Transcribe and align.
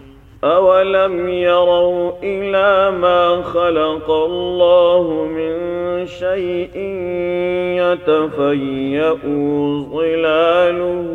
أولم 0.44 1.28
يروا 1.28 2.12
إلى 2.22 2.96
ما 2.98 3.42
خلق 3.42 4.10
الله 4.10 5.24
من 5.24 5.54
شيء 6.06 6.76
يتفيأ 7.78 9.12
ظلاله 9.92 11.06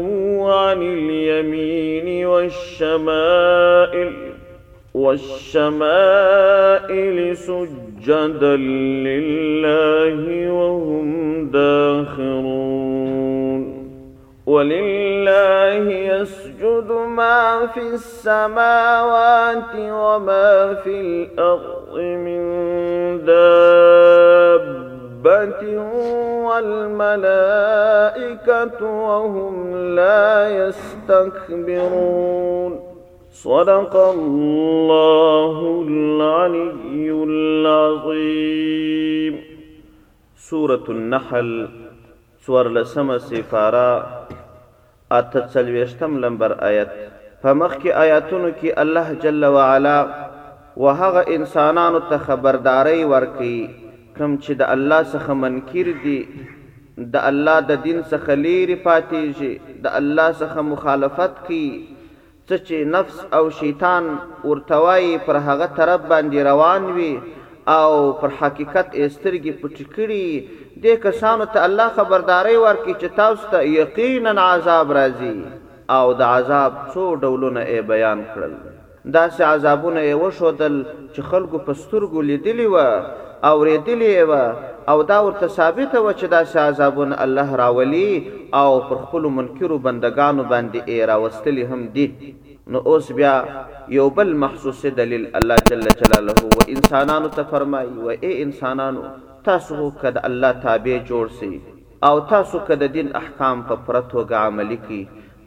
عن 0.55 0.81
اليمين 0.81 2.25
والشمائل 2.27 4.28
والشمائل 4.99 7.37
سجدا 7.37 8.55
لله 8.55 10.51
وهم 10.51 11.47
داخرون 11.51 13.79
ولله 14.45 15.91
يسجد 15.93 16.91
ما 17.07 17.67
في 17.73 17.79
السماوات 17.93 19.75
وما 19.77 20.73
في 20.83 21.01
الأرض 21.01 21.99
من 21.99 22.41
دابة 23.25 25.81
والملائكة 26.47 28.83
وهم 28.85 29.75
لا 29.95 30.49
يستكبرون 30.67 32.88
صدق 33.39 33.93
الله 33.95 35.57
العلي 35.87 37.09
العظيم 37.29 39.35
سورة 40.49 40.85
النحل 40.95 41.51
سور 42.45 42.69
لسم 42.77 43.11
سفارا 43.29 43.91
اتسلویشتم 45.17 46.11
لمبر 46.23 46.55
آیت 46.69 46.91
په 47.43 47.53
مخکې 47.61 47.95
آیاتونو 48.01 48.49
کې 48.59 48.81
الله 48.85 49.13
جل 49.25 49.47
وعلا 49.57 49.95
وهغه 50.85 51.23
انسانانو 51.37 52.01
ته 52.11 52.19
خبرداري 52.27 52.97
ورکړي 53.03 54.17
کوم 54.17 54.33
چې 54.41 54.59
د 54.63 54.69
الله 54.75 55.05
څخه 55.13 55.37
منکر 55.45 55.91
دي 56.07 56.17
د 57.15 57.25
الله 57.31 57.59
د 57.71 57.79
دین 57.87 58.03
څخه 58.11 58.37
لري 58.43 58.77
پاتېږي 58.89 59.87
د 59.87 59.95
الله 60.01 60.29
څخه 60.41 60.67
مخالفت 60.73 61.39
کوي 61.47 61.71
څه 62.49 62.57
چې 62.67 62.77
نفس 62.95 63.17
او 63.37 63.43
شیطان 63.57 64.03
ورتوي 64.43 65.17
پر 65.25 65.35
هغه 65.47 65.65
طرف 65.79 66.01
باندې 66.13 66.39
روان 66.51 66.81
وي 66.97 67.13
او 67.79 67.91
پر 68.21 68.29
حقیقت 68.41 68.87
استرګي 69.03 69.53
پټ 69.61 69.77
کړي 69.95 70.27
د 70.85 70.99
کسانو 71.05 71.45
ته 71.53 71.59
الله 71.67 71.87
خبرداري 71.99 72.57
ورکړي 72.65 72.93
چې 73.01 73.07
تاسو 73.19 73.47
ته 73.51 73.59
یقینا 73.77 74.33
عذاب 74.47 74.87
راځي 74.99 75.33
او 75.97 76.13
د 76.21 76.35
عذاب 76.39 76.73
څو 76.95 77.03
ډولونه 77.23 77.61
یې 77.69 77.81
بیان 77.93 78.19
کړل 78.33 78.53
دا 79.15 79.25
سه 79.37 79.43
عذابونه 79.55 80.01
یې 80.01 80.15
وشودل 80.23 80.75
چې 81.13 81.21
خلکو 81.33 81.57
په 81.69 81.73
سترګو 81.83 82.21
لیدلی 82.31 82.67
و 82.73 82.85
اوریدلې 83.47 84.23
و 84.29 84.93
او 84.93 85.03
دا 85.09 85.17
ورته 85.25 85.47
ثابت 85.55 85.93
و 85.97 86.11
چې 86.13 86.31
دا 86.31 86.39
شازابون 86.53 87.13
الله 87.25 87.57
راولي 87.61 88.05
او 88.61 88.69
پر 88.89 88.97
خپل 89.03 89.27
منکرو 89.35 89.77
بندگانو 89.85 90.43
باندې 90.49 90.89
یې 90.95 91.07
راوستلی 91.11 91.63
هم 91.69 91.85
دي 91.97 92.07
نو 92.73 92.81
اوس 92.93 93.11
بیا 93.19 93.31
یو 93.97 94.09
بل 94.17 94.33
مخصوص 94.41 94.81
دلیل 94.97 95.23
الله 95.39 95.57
جل 95.69 95.87
جلاله 96.01 96.51
و 96.57 96.65
انسانانو 96.75 97.29
ته 97.37 97.47
فرمایي 97.51 97.93
و 98.07 98.11
اے 98.15 98.31
انسانانو 98.43 99.03
تاسو 99.49 99.89
کده 100.01 100.23
الله 100.31 100.59
تابع 100.65 100.97
جوړ 101.11 101.35
سئ 101.39 101.51
او 102.09 102.19
تاسو 102.33 102.59
که 102.71 102.79
د 102.83 102.91
دین 102.97 103.09
احکام 103.21 103.61
په 103.69 103.81
پرتوګه 103.85 104.41
عملی 104.49 104.79
کی 104.89 105.01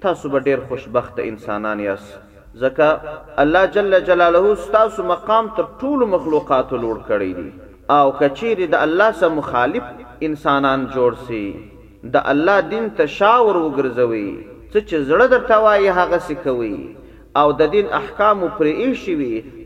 تاسو 0.06 0.30
به 0.36 0.46
ډیر 0.48 0.62
خوشبخت 0.72 1.20
انسانان 1.26 1.84
یاست 1.86 2.16
ځکه 2.38 3.18
الله 3.44 3.70
جل 3.78 4.00
جلاله 4.12 4.56
تاسو 4.78 5.06
مقام 5.12 5.52
تر 5.60 5.68
ټولو 5.82 6.08
مخلوقاتو 6.16 6.82
لوړ 6.86 7.04
کړی 7.12 7.42
دی 7.42 7.61
او 7.96 8.06
کچیر 8.20 8.58
د 8.72 8.74
الله 8.86 9.08
سره 9.20 9.30
مخالف 9.38 9.86
انسانان 10.28 10.80
جوړ 10.96 11.12
سي 11.28 11.42
د 12.16 12.28
الله 12.32 12.58
دین 12.72 12.84
تشاور 13.00 13.56
وګرځوي 13.64 14.28
څه 14.72 14.78
چې 14.88 14.96
زړه 15.08 15.26
درته 15.34 15.54
وایي 15.64 15.88
هغه 15.98 16.18
سکوي 16.28 16.76
او 17.40 17.46
د 17.60 17.72
دین 17.74 17.86
احکام 18.00 18.38
پرې 18.58 18.88
شي 19.02 19.14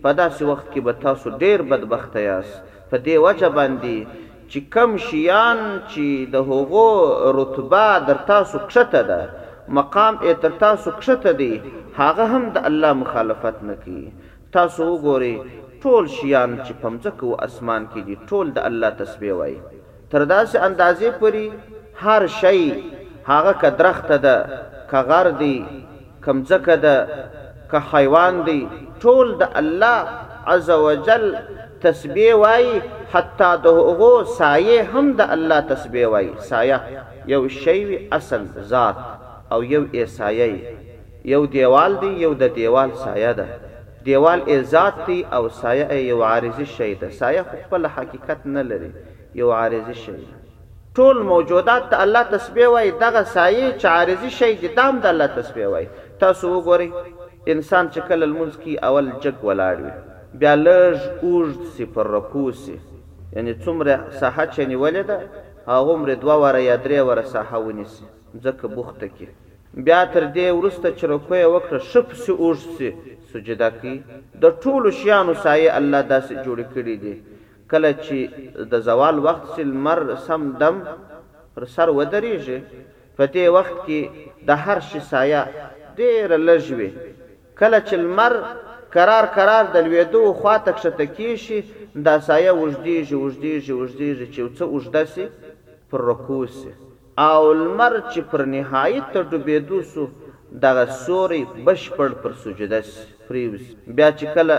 په 0.04 0.10
داسې 0.20 0.40
وخت 0.50 0.66
کې 0.72 0.80
به 0.86 0.92
تاسو 1.06 1.26
ډیر 1.42 1.58
بدبخت 1.72 2.12
یاست 2.28 2.56
په 2.92 2.96
دې 3.06 3.16
وجه 3.26 3.48
باندې 3.58 4.24
چې 4.50 4.58
کم 4.74 4.90
شیان 5.06 5.58
چې 5.90 6.06
د 6.32 6.36
هوغو 6.48 6.88
رتبه 7.38 7.84
در 8.08 8.18
تاسو 8.32 8.56
کښته 8.70 9.02
ده 9.10 9.20
مقام 9.80 10.14
یې 10.26 10.34
تر 10.46 10.52
تاسو 10.64 10.90
کښته 11.00 11.32
دی 11.42 11.52
هغه 12.00 12.24
هم 12.34 12.44
د 12.58 12.68
الله 12.72 12.92
مخالفت 13.04 13.56
نکي 13.70 14.00
تاسو 14.58 14.84
وګورئ 14.92 15.34
ټول 15.82 16.04
شیان 16.16 16.50
چې 16.66 16.72
پمځکو 16.82 17.28
اسمان 17.46 17.82
کې 17.92 18.00
دي 18.06 18.14
ټول 18.28 18.46
د 18.56 18.66
الله 18.68 18.90
تسبیح 19.02 19.34
وایي 19.40 19.58
تر 20.12 20.20
داسې 20.34 20.56
اندازې 20.68 21.08
پوري 21.20 21.46
هر 22.02 22.22
شی 22.40 22.62
هغه 23.32 23.52
که 23.64 23.70
درخت 23.80 24.10
ده 24.26 24.36
که 24.90 25.00
غر 25.08 25.28
دی 25.42 25.56
کمځکه 26.24 26.76
ده 26.84 26.96
که 27.70 27.78
حیوان 27.92 28.34
دی 28.48 28.60
ټول 29.02 29.26
د 29.42 29.56
الله 29.60 30.00
عزوجل 30.54 31.24
تسبیح 31.84 32.32
وای 32.44 32.68
حتی 33.14 33.50
د 33.64 33.78
هغو 33.80 34.12
سایه 34.40 34.80
هم 34.94 35.06
د 35.20 35.34
الله 35.36 35.60
تسبیح 35.74 36.06
وای 36.14 36.28
سایه 36.50 36.78
یو 37.34 37.42
شی 37.60 37.80
اصل 38.18 38.42
ذات 38.72 38.96
او 39.52 39.60
یو 39.74 39.82
ای 39.94 40.04
سایه 40.16 40.48
یو 41.34 41.42
دیوال 41.54 41.92
دی 42.02 42.10
یو 42.24 42.32
د 42.42 42.52
دیوال 42.58 42.90
سایه 43.04 43.32
ده 43.38 43.46
دیوال 44.06 44.40
ذات 44.72 44.96
دی 45.06 45.18
او 45.36 45.44
سایه 45.60 45.98
یو 46.10 46.20
عارضی 46.30 46.64
شی 46.76 46.92
ده 47.00 47.08
سایه 47.20 47.42
خپل 47.50 47.82
حقیقت 47.96 48.40
نه 48.54 48.62
لري 48.70 48.90
یو 49.40 49.48
عارضی 49.58 49.94
شی 50.04 50.12
ټول 50.98 51.16
موجودات 51.32 51.82
ته 51.90 51.96
الله 52.04 52.22
تسبیح 52.34 52.66
وای 52.74 52.90
دغه 53.02 53.22
سایه 53.34 53.68
چې 53.80 53.84
عارضی 53.94 54.30
شی 54.38 54.52
دي 54.60 54.68
دام 54.78 54.94
د 55.06 55.06
الله 55.14 55.26
تسبیح 55.38 55.66
وای 55.72 55.86
تاسو 56.20 56.46
وګورئ 56.54 56.88
انسان 57.54 57.90
چې 57.92 58.00
کله 58.08 58.26
لمونځ 58.26 58.54
کی 58.66 58.76
اول 58.88 59.10
جګ 59.22 59.34
ولاړ 59.48 59.76
وي 59.84 59.92
بیا 60.44 60.54
لږ 60.56 60.98
اوږد 61.26 61.64
سی 61.76 61.84
پر 61.96 62.10
رکوسی 62.16 62.76
یعنی 63.32 63.54
څومره 63.54 64.10
ساحه 64.20 64.46
چې 64.46 64.60
نیولې 64.60 65.02
ده 65.10 65.20
هغه 65.74 65.96
مر 66.04 66.14
دوه 66.22 66.36
وره 66.44 66.62
یا 66.68 66.76
درې 66.76 66.98
وره 67.10 67.28
ساحه 67.34 67.64
ونیسي 67.66 68.04
ځکه 68.42 68.68
بوخته 68.78 69.10
کې 69.18 69.28
بیا 69.86 70.00
تر 70.16 70.24
دې 70.24 70.58
ورسته 70.58 70.98
چرکوې 70.98 71.46
وکړه 71.48 71.92
شپ 71.92 72.12
سی 72.12 72.32
اوږد 72.32 72.76
سی 72.80 73.15
سجده 73.36 73.68
کوي 73.80 73.96
د 74.42 74.54
ټولو 74.64 74.88
شیانو 74.98 75.34
سایه 75.44 75.70
الله 75.78 76.00
داسې 76.12 76.34
جوړ 76.46 76.58
کړی 76.74 76.96
دی 77.04 77.14
کله 77.72 77.90
چې 78.04 78.18
د 78.72 78.84
زوال 78.88 79.16
وخت 79.26 79.44
سل 79.56 79.70
مر 79.86 80.00
سم 80.26 80.42
دم 80.62 80.76
پر 81.54 81.64
سر 81.74 81.88
ودرېږي 81.98 82.58
په 83.16 83.24
دې 83.34 83.46
وخت 83.56 83.76
کې 83.86 84.00
د 84.48 84.62
هر 84.64 84.78
شي 84.90 85.00
سایه 85.12 85.42
ډېر 85.98 86.28
لږوي 86.48 86.90
کله 87.60 87.78
چې 87.86 87.94
المر 88.02 88.34
قرار 88.96 89.24
قرار 89.36 89.64
د 89.74 89.88
لویدو 89.88 90.22
خواته 90.40 90.72
کښته 90.78 91.06
کیشي 91.16 91.58
دا 92.08 92.14
سایه 92.28 92.52
وجديږي 92.62 93.16
وجديږي 93.24 93.72
وجديږي 93.80 94.26
چې 94.34 94.42
څه 94.56 94.64
وجده 94.76 95.02
سي 95.14 95.24
پر 95.90 96.00
رکوسي 96.10 96.70
او 97.28 97.40
المر 97.58 97.92
چې 98.10 98.20
پر 98.30 98.40
نهایت 98.54 99.06
ته 99.12 99.20
ډوبېدو 99.32 99.80
سو 99.92 100.04
دغه 100.64 100.84
سوري 101.06 101.42
بشپړ 101.66 102.10
پر 102.22 102.32
سجده 102.44 102.80
سي 102.90 103.06
پریوس 103.28 103.60
بیا 103.96 104.10
چې 104.10 104.34
کله 104.34 104.58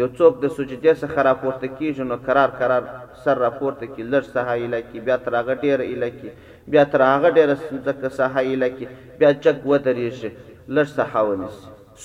یو 0.00 0.06
څوک 0.18 0.36
د 0.42 0.50
سجدې 0.56 0.92
څخه 1.02 1.24
راپورته 1.28 1.66
کیږي 1.78 2.04
نو 2.10 2.18
قرار 2.28 2.52
قرار 2.60 2.84
سر 3.24 3.40
راپورته 3.44 3.86
کی 3.94 4.02
لږ 4.12 4.24
سهایله 4.34 4.80
کی 4.90 5.00
بیا 5.08 5.16
تر 5.24 5.36
هغه 5.40 5.54
ډیره 5.62 5.84
اله 5.94 6.10
کی 6.20 6.30
بیا 6.74 6.84
تر 6.94 7.02
هغه 7.06 7.30
ډیره 7.36 7.56
څنګه 7.68 8.08
سهایله 8.20 8.68
کی 8.68 8.88
بیا 9.22 9.32
چک 9.44 9.66
ودرېږي 9.68 10.30
لږ 10.68 10.88
سحاونس 10.98 11.54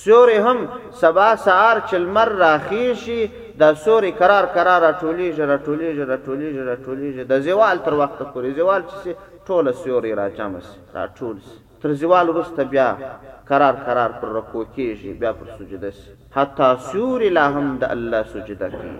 سوري 0.06 0.38
هم 0.45 0.57
سبا 1.01 1.27
سهار 1.44 1.80
چلمر 1.92 2.27
راخیشي 2.39 3.19
د 3.62 3.74
سوري 3.83 4.12
قرار 4.12 4.45
قرار 4.57 4.81
راټولېږي 4.88 5.44
راټولېږي 5.53 6.03
راټولېږي 6.13 6.62
راټولېږي 6.71 7.24
د 7.31 7.42
زوال 7.50 7.77
تر 7.89 7.94
وخت 8.01 8.18
پورې 8.33 8.50
زوال 8.62 8.83
چې 8.92 9.09
ټوله 9.47 9.71
سوري 9.83 10.13
راجمس 10.24 10.65
راټولس 10.97 11.47
تر 11.85 11.91
زوال 12.01 12.27
وروسته 12.29 12.63
بیا 12.73 12.85
قرار 13.49 13.73
قرار 13.87 14.09
پر 14.19 14.27
رکوع 14.37 14.63
کیږي 14.75 15.11
بیا 15.21 15.31
پر 15.39 15.47
سجده 15.57 15.89
سي 15.97 16.09
حتی 16.37 16.69
سور 16.91 17.21
الہم 17.29 17.67
د 17.83 17.91
الله 17.95 18.21
سجده 18.31 18.69
کوي 18.71 18.93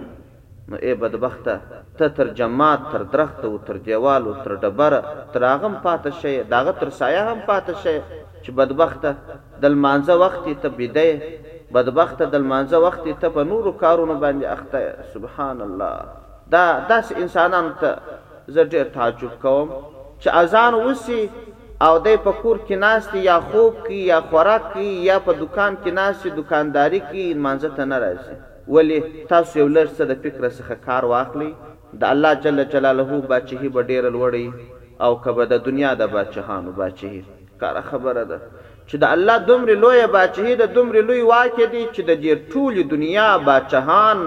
نو 0.74 0.78
ای 0.90 0.94
بدبخته 1.04 1.56
ته 2.02 2.10
تر 2.20 2.28
جماعت 2.42 2.84
تر 2.92 3.04
درخت 3.16 3.46
او 3.50 3.52
تر 3.70 3.78
دیوال 3.88 4.28
او 4.28 4.34
تر 4.44 4.54
ډبره 4.66 5.00
تر 5.34 5.48
هغه 5.54 5.72
پاتې 5.86 6.20
شي 6.22 6.36
داغه 6.54 6.76
تر 6.84 6.92
سایه 7.00 7.24
هم 7.32 7.42
پاتې 7.48 7.82
شي 7.86 8.20
چې 8.46 8.52
بدبخته 8.62 9.16
د 9.66 9.76
مانزه 9.88 10.18
وخت 10.26 10.48
ته 10.66 10.70
بده 10.82 11.34
بدبخت 11.80 12.24
د 12.38 12.46
مانزه 12.54 12.84
وخت 12.86 13.08
ته 13.26 13.34
په 13.40 13.48
نورو 13.54 13.74
کارونو 13.84 14.20
باندې 14.26 14.52
اخته 14.52 15.10
سبحان 15.16 15.66
الله 15.68 16.54
دا 16.58 16.64
داس 16.94 17.12
انسانان 17.26 17.74
ته 17.84 17.98
زه 18.14 18.70
ډېر 18.76 18.96
تعجب 19.00 19.36
کوم 19.48 19.76
چې 19.80 20.40
اذان 20.44 20.74
وسی 20.84 21.22
او 21.86 21.96
دای 22.06 22.16
په 22.26 22.32
کور 22.42 22.58
کې 22.68 22.76
ناشتي 22.84 23.20
یا 23.30 23.36
خوب 23.50 23.74
کې 23.86 24.00
یا 24.12 24.20
خوراک 24.30 24.64
کې 24.74 24.90
یا 25.10 25.18
په 25.26 25.32
دکان 25.42 25.76
کې 25.84 25.92
ناشتي 25.98 26.30
دکانداری 26.38 27.02
کې 27.10 27.26
منځ 27.46 27.78
ته 27.80 27.86
نه 27.92 27.98
راځي 28.04 28.36
ولی 28.76 28.98
تاسو 29.32 29.54
یو 29.62 29.68
لږ 29.78 29.88
څه 29.98 30.04
د 30.12 30.14
فکر 30.24 30.48
څخه 30.58 30.78
کار 30.88 31.04
واخلي 31.14 31.50
د 32.04 32.06
الله 32.14 32.34
جل 32.46 32.60
جلاله 32.74 33.20
بچي 33.34 33.70
به 33.78 33.82
ډیر 33.92 34.04
لوړی 34.16 34.46
او 35.08 35.12
کبه 35.26 35.46
د 35.54 35.64
دنیا 35.68 35.92
د 36.02 36.10
بچهانو 36.16 36.72
بچي 36.82 37.14
کار 37.64 37.82
خبره 37.90 38.24
ده 38.32 38.38
چې 38.88 38.96
د 39.04 39.18
الله 39.18 39.38
دومره 39.50 39.76
لوی 39.84 40.06
بچي 40.20 40.56
د 40.62 40.74
دومره 40.78 41.02
لوی 41.10 41.22
واکه 41.30 41.66
دي 41.74 41.84
چې 41.94 42.02
د 42.10 42.22
دې 42.24 42.34
ټول 42.54 42.76
دنیا 42.96 43.30
بچهان 43.52 44.18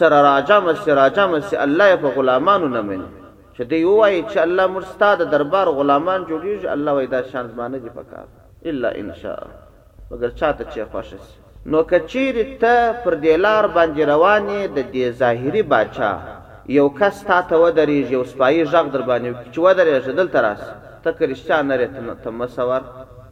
سره 0.00 0.22
راجم 0.30 0.74
سره 0.84 0.94
راجم 1.02 1.40
سره 1.40 1.62
الله 1.68 1.96
په 2.04 2.14
غلامانو 2.18 2.68
نه 2.76 2.82
مني 2.90 3.10
چې 3.56 3.62
دی 3.70 3.82
وای 3.84 4.16
چې 4.30 4.38
الله 4.46 4.66
مرستاد 4.74 5.18
دربار 5.34 5.66
غلامان 5.78 6.20
جوړیږي 6.30 6.66
الله 6.74 6.92
وای 6.94 7.06
دا 7.14 7.20
شان 7.30 7.44
زمانه 7.52 7.78
دی 7.84 7.90
پکار 7.98 8.26
الا 8.70 8.88
ان 9.02 9.10
شاء 9.20 9.40
مگر 10.10 10.30
چاته 10.40 10.64
چې 10.72 10.80
خوښ 10.92 11.06
شي 11.10 11.18
نو 11.70 11.78
کچیر 11.90 12.36
ته 12.60 12.74
پر 13.04 13.14
دیلار 13.24 13.64
باندې 13.76 14.02
روانې 14.12 14.60
د 14.76 14.78
دې 14.92 15.06
ظاهری 15.22 15.62
بچا 15.72 16.12
یو 16.76 16.86
کس 17.00 17.16
تا 17.28 17.38
ته 17.48 17.54
ودرېږي 17.62 18.12
یو 18.18 18.24
سپایي 18.32 18.62
ژغ 18.72 18.86
در 18.92 19.02
باندې 19.10 19.30
چې 19.52 19.58
ودرېږي 19.58 20.12
دلته 20.20 20.38
راس 20.46 20.62
ته 21.04 21.10
کرشتیا 21.18 21.58
نه 21.68 21.76
رته 21.80 22.14
ته 22.24 22.30
مسور 22.38 22.82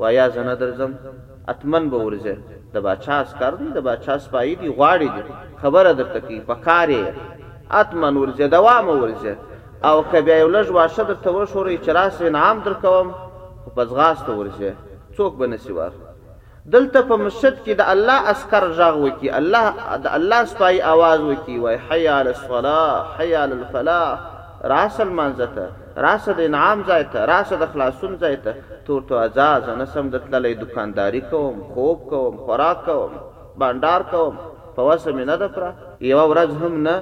وایا 0.00 0.26
زنه 0.34 0.54
درځم 0.62 0.92
اتمن 1.52 1.84
به 1.92 1.98
ورځه 2.06 2.34
د 2.74 2.84
بادشاہ 2.86 3.18
اسکر 3.24 3.54
دی 3.60 3.68
د 3.76 3.80
بادشاہ 3.88 4.16
سپایي 4.24 4.54
دی 4.60 4.68
غواړي 4.78 5.08
دی 5.16 5.22
خبره 5.62 5.92
درته 5.92 6.20
کی 6.26 6.40
پکاره 6.48 7.02
اتمن 7.82 8.14
ورځه 8.22 8.46
دوام 8.56 8.86
ورځه 8.88 9.32
او 9.84 10.02
که 10.12 10.20
بیا 10.20 10.38
یو 10.38 10.48
لږ 10.48 10.68
واښه 10.74 11.02
درته 11.08 11.30
وښورئ 11.32 11.76
چې 11.84 11.90
راسې 11.98 12.22
انعام 12.26 12.58
در 12.66 12.72
کوم 12.82 13.08
خو 13.62 13.68
په 13.76 13.82
ځغاسته 13.90 14.30
ورځې 14.38 14.70
څوک 15.16 15.32
به 15.40 15.46
نسي 15.52 15.72
ور 15.72 15.92
دلته 16.74 17.02
په 17.08 17.16
مسجد 17.24 17.54
کې 17.64 17.72
د 17.80 17.82
الله 17.92 18.18
اسکر 18.32 18.64
غږ 18.78 18.94
وکي 19.04 19.28
الله 19.40 19.64
د 20.04 20.08
الله 20.18 20.40
سپای 20.52 20.80
आवाज 20.92 21.20
وکي 21.30 21.58
وای 21.58 21.76
حي 21.88 22.06
علی 22.16 22.30
الصلاه 22.36 22.94
حي 23.18 23.34
علی 23.42 23.54
الفلاح 23.58 24.18
راس 24.72 25.00
المنزته 25.06 25.66
راس 26.06 26.28
د 26.28 26.40
انعام 26.48 26.82
ځای 26.88 27.02
ته 27.12 27.20
راس 27.32 27.52
د 27.52 27.64
خلاصون 27.72 28.18
ځای 28.22 28.36
ته 28.44 28.52
تور 28.86 29.00
تو 29.08 29.14
اجازه 29.26 29.74
نسم 29.80 30.08
د 30.14 30.16
تللې 30.24 30.56
دکانداری 30.62 31.20
کوم 31.30 31.62
خوب 31.74 31.98
کوم 32.10 32.36
خوراک 32.44 32.84
کوم 32.88 33.10
بانډار 33.58 34.02
کوم 34.12 34.34
په 34.76 34.82
وسه 34.82 35.12
مې 35.12 35.24
نه 35.30 35.36
ده 35.36 35.48
پره 35.54 35.70
یو 36.00 36.20
ورځ 36.32 36.50
هم 36.62 36.82
نه 36.86 36.96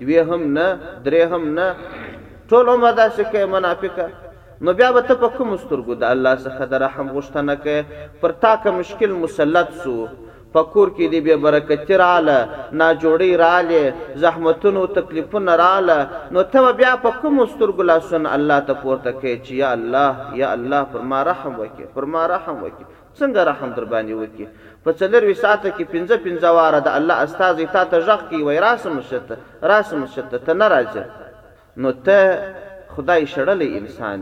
دوی 0.00 0.18
هم 0.18 0.42
نه 0.58 0.66
درې 1.04 1.22
هم 1.32 1.44
نه 1.58 1.68
ټول 2.50 2.66
عمر 2.74 2.92
داسې 3.00 3.22
کوي 3.32 3.46
منافقه 3.54 4.06
نو 4.68 4.72
بیا 4.78 4.86
به 4.94 5.00
ته 5.08 5.14
په 5.24 5.28
کوم 5.34 5.50
سترګو 5.64 5.96
د 5.98 6.06
الله 6.14 6.38
څخه 6.44 6.66
د 6.72 6.80
رحم 6.84 7.10
غوښتنه 7.16 7.54
کوې 7.66 8.08
پر 8.22 8.34
تا 8.44 8.50
که 8.64 8.70
مشکل 8.78 9.12
مسلط 9.24 9.76
سو 9.82 9.94
په 10.56 10.68
کور 10.72 10.88
کې 10.96 11.06
دی 11.12 11.20
بیا 11.26 11.36
برکتی 11.44 11.98
رااله 12.02 12.38
ناجوړی 12.80 13.30
رااله 13.44 14.18
زحمتونو 14.26 14.82
تکلیفونه 14.98 15.56
رااله 15.62 15.98
نو 16.38 16.44
ته 16.56 16.72
بیا 16.82 16.90
په 17.06 17.18
کوم 17.20 17.38
سترګو 17.52 17.86
لاسونه 17.92 18.34
الله 18.40 18.58
ته 18.72 18.80
پورته 18.82 19.14
کوې 19.20 19.44
چې 19.44 19.62
یا 19.62 19.70
الله 19.78 20.36
یا 20.42 20.50
الله 20.58 20.82
پر 20.96 21.06
ما 21.14 21.22
رحم 21.32 21.54
وکې 21.62 21.94
پر 22.00 22.10
ما 22.16 22.26
رحم 22.36 22.58
وکې 22.60 23.00
څنګه 23.18 23.48
رحم 23.52 23.76
در 23.80 23.88
باندې 23.96 24.22
وکې 24.24 24.84
په 24.84 24.98
څلور 25.00 25.22
وی 25.30 25.38
ساعته 25.44 25.64
کې 25.64 25.94
پنځه 25.96 26.22
پنځه 26.28 26.56
واره 26.60 26.84
د 26.88 26.94
الله 27.00 27.24
استاد 27.28 27.64
ته 27.76 27.84
ته 27.96 28.06
ژغ 28.12 28.28
کی 28.32 28.42
وای 28.46 28.60
راسم 28.70 29.00
شته 29.14 29.72
راسم 29.74 30.06
شته 30.18 30.46
ته 30.48 30.62
ناراضه 30.62 31.06
نو 31.82 31.90
ته 32.06 32.18
خدای 32.96 33.22
شړلې 33.32 33.68
انسان 33.78 34.18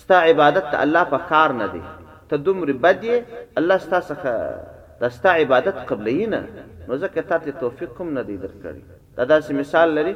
ستا 0.00 0.16
عبادت 0.30 0.66
ته 0.72 0.78
الله 0.86 1.04
په 1.14 1.20
کار 1.30 1.50
نه 1.60 1.66
دی 1.72 1.80
ته 2.32 2.36
دومره 2.48 2.72
بد 2.84 3.00
یې 3.04 3.16
الله 3.62 3.78
ستا 3.86 4.00
څخه 4.10 4.32
د 5.00 5.16
ستا 5.16 5.30
عبادت 5.42 5.76
قبلې 5.90 6.18
نه 6.34 6.40
نو 6.88 6.94
ځکه 7.02 7.20
ته 7.32 7.52
توفیق 7.64 7.90
کوم 7.98 8.08
نه 8.18 8.22
دی 8.28 8.36
درکړي 8.42 8.82
دا 9.18 9.24
داسې 9.34 9.50
مثال 9.62 9.88
لري 9.98 10.14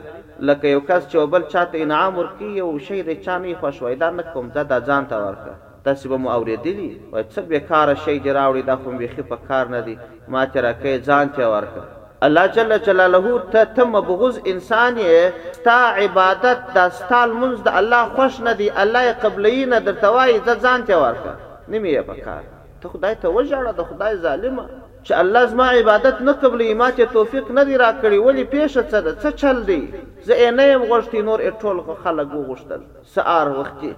لکه 0.48 0.66
یو 0.74 0.80
کس 0.88 1.02
چې 1.10 1.16
بل 1.36 1.42
چاته 1.52 1.76
انعام 1.84 2.12
ورکړي 2.20 2.50
یو 2.62 2.72
شی 2.88 3.02
د 3.08 3.22
چا 3.28 3.38
نه 3.44 3.54
خوشوي 3.60 3.94
دا 4.04 4.10
نه 4.20 4.24
کوم 4.32 4.46
دا 4.56 4.80
ځان 4.80 5.04
ته 5.10 5.16
ورکړه 5.26 5.54
تاسو 5.84 6.08
به 6.12 6.16
مو 6.24 6.28
اوریدلی 6.38 6.90
وای 7.12 7.24
څه 7.24 7.40
بیکاره 7.52 7.94
شی 8.04 8.14
جراوړي 8.26 8.62
دا 8.70 8.76
کوم 8.82 8.98
بیخي 9.04 9.22
په 9.30 9.36
کار 9.48 9.64
نه 9.76 9.80
دی 9.86 9.94
ما 10.34 10.42
ته 10.52 10.58
راکې 10.62 10.92
ځان 11.08 11.26
ته 11.36 11.44
ورکړه 11.54 11.86
الله 12.26 12.46
جل 12.54 12.72
جلاله 12.86 13.26
ته 13.52 13.64
تم 13.76 13.92
بغض 14.08 14.36
انسان 14.52 14.94
یې 14.96 15.62
تا 15.66 15.76
عبادت 16.00 16.58
د 16.74 16.78
ستال 16.98 17.30
منز 17.40 17.58
د 17.68 17.76
الله 17.80 18.02
خوش 18.16 18.34
نه 18.46 18.52
دی 18.58 18.66
الله 18.82 19.02
یې 19.08 19.14
قبلی 19.24 19.56
نه 19.72 19.78
درته 19.86 20.08
وایي 20.16 20.38
ځ 20.46 20.50
ځان 20.64 20.80
ته 20.88 20.94
ورکه 21.04 21.32
نیمه 21.72 21.88
یې 21.94 22.02
پکار 22.10 22.42
ته 22.80 22.86
خدای 22.92 23.14
ته 23.22 23.28
وژړه 23.36 23.72
د 23.78 23.82
خدای 23.90 24.14
ظالمه 24.26 24.64
چې 25.06 25.12
الله 25.22 25.42
زما 25.52 25.66
عبادت 25.80 26.16
نه 26.26 26.32
قبلی 26.42 26.68
ما 26.80 26.88
ته 26.96 27.04
توفیق 27.14 27.46
نه 27.56 27.62
دی 27.68 27.74
راکړی 27.84 28.16
ولی 28.26 28.44
پیښه 28.54 28.80
څه 28.90 28.98
ده 29.06 29.12
څه 29.22 29.28
چل 29.40 29.58
دی 29.70 29.80
زه 30.26 30.34
یې 30.42 30.50
نه 30.58 30.64
یم 30.72 30.82
غوښتي 30.90 31.14
نور 31.28 31.38
یې 31.46 31.52
ټول 31.62 31.78
خلک 32.04 32.28
وغوښتل 32.38 32.80
سهار 33.14 33.46
وختي 33.60 33.92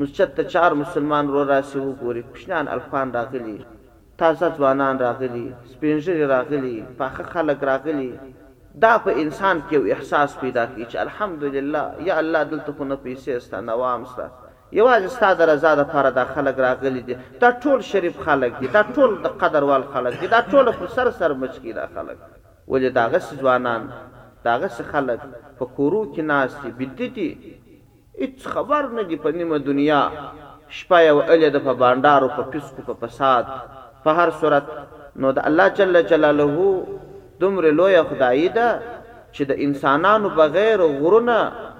مسجد 0.00 0.30
ته 0.36 0.42
چار 0.52 0.72
مسلمان 0.82 1.24
رو 1.34 1.40
راسي 1.52 1.78
وګوري 1.86 2.22
کوشنان 2.30 2.64
الفان 2.74 3.06
راغلي 3.18 3.58
تازه 4.20 4.46
ځوانان 4.58 4.94
راغلي 5.04 5.46
سپینږیري 5.72 6.24
راغلي 6.34 6.76
پاخه 7.00 7.24
خلک 7.34 7.58
راغلي 7.70 8.10
دا 8.84 8.94
په 9.04 9.10
انسان 9.22 9.56
کې 9.66 9.74
یو 9.78 9.82
احساس 9.94 10.30
پیدا 10.40 10.64
کوي 10.70 10.84
چې 10.90 10.96
الحمدلله 11.04 11.82
یا 12.08 12.16
الله 12.22 12.42
دلته 12.52 12.72
خو 12.78 12.84
نه 12.90 12.96
پیسې 13.06 13.38
ستا 13.46 13.60
نوام 13.68 14.04
ستا 14.12 14.26
یوازې 14.78 15.08
ستا 15.16 15.30
د 15.40 15.48
رضا 15.50 15.72
دپاره 15.82 16.10
دا 16.18 16.24
خلک 16.32 16.56
راغلي 16.66 17.00
دي 17.08 17.16
دا 17.44 17.52
ټول 17.62 17.80
شریف 17.90 18.18
خلک 18.26 18.58
دي 18.60 18.66
دا 18.78 18.82
ټول 18.96 19.16
د 19.24 19.38
قدروال 19.44 19.84
خلک 19.94 20.20
دي 20.20 20.26
دا 20.34 20.42
ټول 20.50 20.72
پر 20.80 20.88
سر 20.96 21.10
سر 21.20 21.32
مچکي 21.44 21.72
دا 21.80 21.86
خلک 21.94 22.16
ولې 22.68 22.92
داغسې 23.00 23.34
ځوانان 23.42 23.88
داغسې 24.44 24.82
خلک 24.92 25.20
په 25.58 25.64
کورو 25.80 26.04
کې 26.14 26.20
ناست 26.20 26.66
دي 26.66 26.70
بیده 26.78 27.06
دي 27.16 27.28
هیڅ 28.22 28.38
خبر 28.56 28.88
نه 28.98 29.02
دي 29.08 29.16
په 29.24 29.30
نیمه 29.40 29.58
دنیا 29.72 30.02
شپه 30.76 30.96
یې 31.06 31.12
ویلې 31.16 31.50
ده 31.54 31.58
په 31.66 31.72
بانډارو 31.80 32.36
په 32.36 32.52
پیسکو 32.52 32.84
په 32.92 33.06
فساد 33.06 33.46
په 34.04 34.10
هر 34.18 34.30
صورت 34.40 34.66
نو 35.24 35.28
د 35.38 35.46
الله 35.50 35.66
جل 35.78 35.94
جلاله 36.10 36.46
دومره 37.44 37.70
لوی 37.78 37.96
خدای 38.10 38.48
ده 38.58 38.68
چې 39.34 39.42
د 39.50 39.62
انسانانو 39.66 40.28
بغیر 40.40 40.80
غرونه 41.00 41.38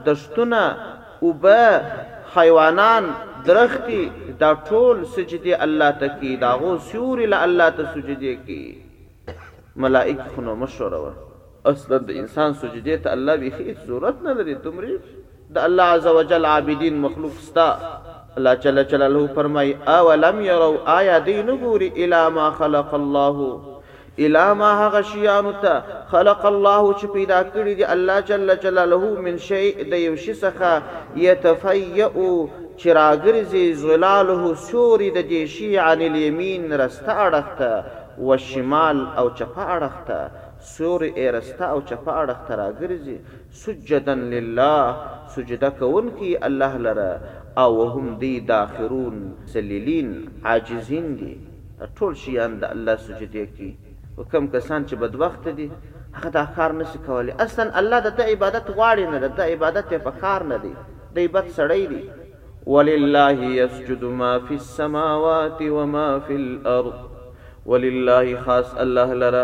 دشتونه 0.08 0.62
اوبه 1.26 1.62
حیوانان 2.36 3.04
درختی 3.46 4.02
دا 4.40 4.50
ټول 4.68 4.96
سجدي 5.16 5.52
الله 5.66 5.90
ته 6.00 6.08
کی 6.20 6.32
دا 6.44 6.50
غو 6.62 6.72
سوري 6.92 7.26
ل 7.32 7.48
الله 7.48 7.68
ته 7.78 7.84
سجدي 7.94 8.32
کی 8.46 8.62
ملائک 9.86 10.18
خنو 10.34 10.54
مشوره 10.64 11.14
اصلا 11.72 11.96
د 12.10 12.20
انسان 12.22 12.50
سجدي 12.64 12.96
ته 13.06 13.16
الله 13.16 13.34
به 13.42 13.48
هیڅ 13.62 13.78
ضرورت 13.88 14.16
نه 14.28 14.32
لري 14.40 14.54
تمری 14.66 14.98
د 15.56 15.66
الله 15.66 15.86
عز 15.98 16.06
وجل 16.20 16.44
عابدین 16.52 17.00
مخلوق 17.06 17.34
ستا 17.50 17.68
الله 18.36 18.54
جل 18.54 18.84
جلاله 18.86 19.26
فرمای 19.26 19.74
او 19.88 20.10
لم 20.12 20.40
يروا 20.42 20.76
آیا 20.98 21.18
دین 21.18 21.50
ګوري 21.60 21.92
الا 22.04 22.28
ما 22.28 22.50
خلق 22.50 22.94
الله 22.94 23.60
الا 24.18 24.54
ما 24.54 24.72
هغه 24.86 25.02
شیانو 25.02 25.52
ته 25.62 25.82
خلق 26.12 26.44
الله 26.46 26.94
چې 27.00 27.06
پیدا 27.12 27.42
کړی 27.42 27.74
دی 27.76 27.84
الله 27.84 28.20
جل 28.20 28.54
جلاله 28.62 29.20
من 29.26 29.36
شیء 29.48 29.88
د 29.90 30.02
یو 30.02 30.16
شي 30.16 30.34
څخه 30.34 30.82
يتفیئ 31.16 32.08
چراغرزی 32.82 33.62
زلاله 33.86 34.52
سوری 34.66 35.10
د 35.10 35.24
دې 35.30 35.50
شی 35.54 35.76
عن 35.86 36.02
الیمین 36.10 36.72
رستا 36.82 37.16
اړخته 37.30 37.84
و 38.26 38.36
شمال 38.50 39.02
او 39.18 39.28
چپا 39.40 39.64
اړخته 39.80 40.30
سوری 40.68 41.12
ارستا 41.28 41.64
او 41.72 41.80
چپا 41.90 42.22
اړخته 42.26 42.54
راګرزی 42.54 43.16
سجدن 43.64 44.18
لله 44.18 44.96
سجده 45.36 45.70
کوونکی 45.82 46.30
الله 46.48 46.76
لره 46.86 47.20
او 47.58 47.78
وهم 47.80 48.08
دی 48.22 48.28
داخرون 48.48 49.16
سلیلین 49.52 50.08
عاجزین 50.50 51.06
دي 51.20 51.32
ټول 52.00 52.12
شیان 52.24 52.52
د 52.62 52.74
الله 52.74 52.96
سجده 53.06 53.44
کوي 53.54 53.70
وکم 54.18 54.44
کسان 54.54 54.80
چې 54.88 54.94
بدبخت 55.04 55.44
دي 55.58 55.66
هغه 56.18 56.30
دا 56.36 56.44
کار 56.58 56.70
نشي 56.80 56.98
کولی 57.06 57.32
اصلا 57.46 57.66
الله 57.80 58.00
د 58.06 58.10
ته 58.20 58.24
عبادت 58.34 58.66
غواړي 58.76 59.04
نه 59.14 59.18
د 59.40 59.50
عبادت 59.54 59.88
په 60.06 60.12
کار 60.22 60.40
نه 60.52 60.58
دی 60.66 60.70
د 61.16 61.26
عبادت 61.26 61.48
سړی 61.58 61.84
دی 61.92 62.02
ولله 62.76 63.50
يسجد 63.60 64.02
ما 64.22 64.30
في 64.46 64.54
السماوات 64.62 65.58
وما 65.78 66.06
في 66.30 66.36
الارض 66.44 66.98
ولله 67.72 68.40
خاص 68.46 68.74
الله 68.86 69.14
لرا 69.24 69.42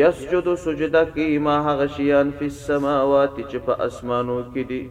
يسجد 0.00 0.50
سجده 0.66 1.04
کی 1.16 1.28
ما 1.48 1.58
هغه 1.70 1.86
شیان 2.00 2.34
په 2.42 2.50
السماوات 2.54 3.38
چې 3.50 3.58
په 3.70 3.88
اسمانو 3.90 4.40
کې 4.42 4.68
دي 4.74 4.82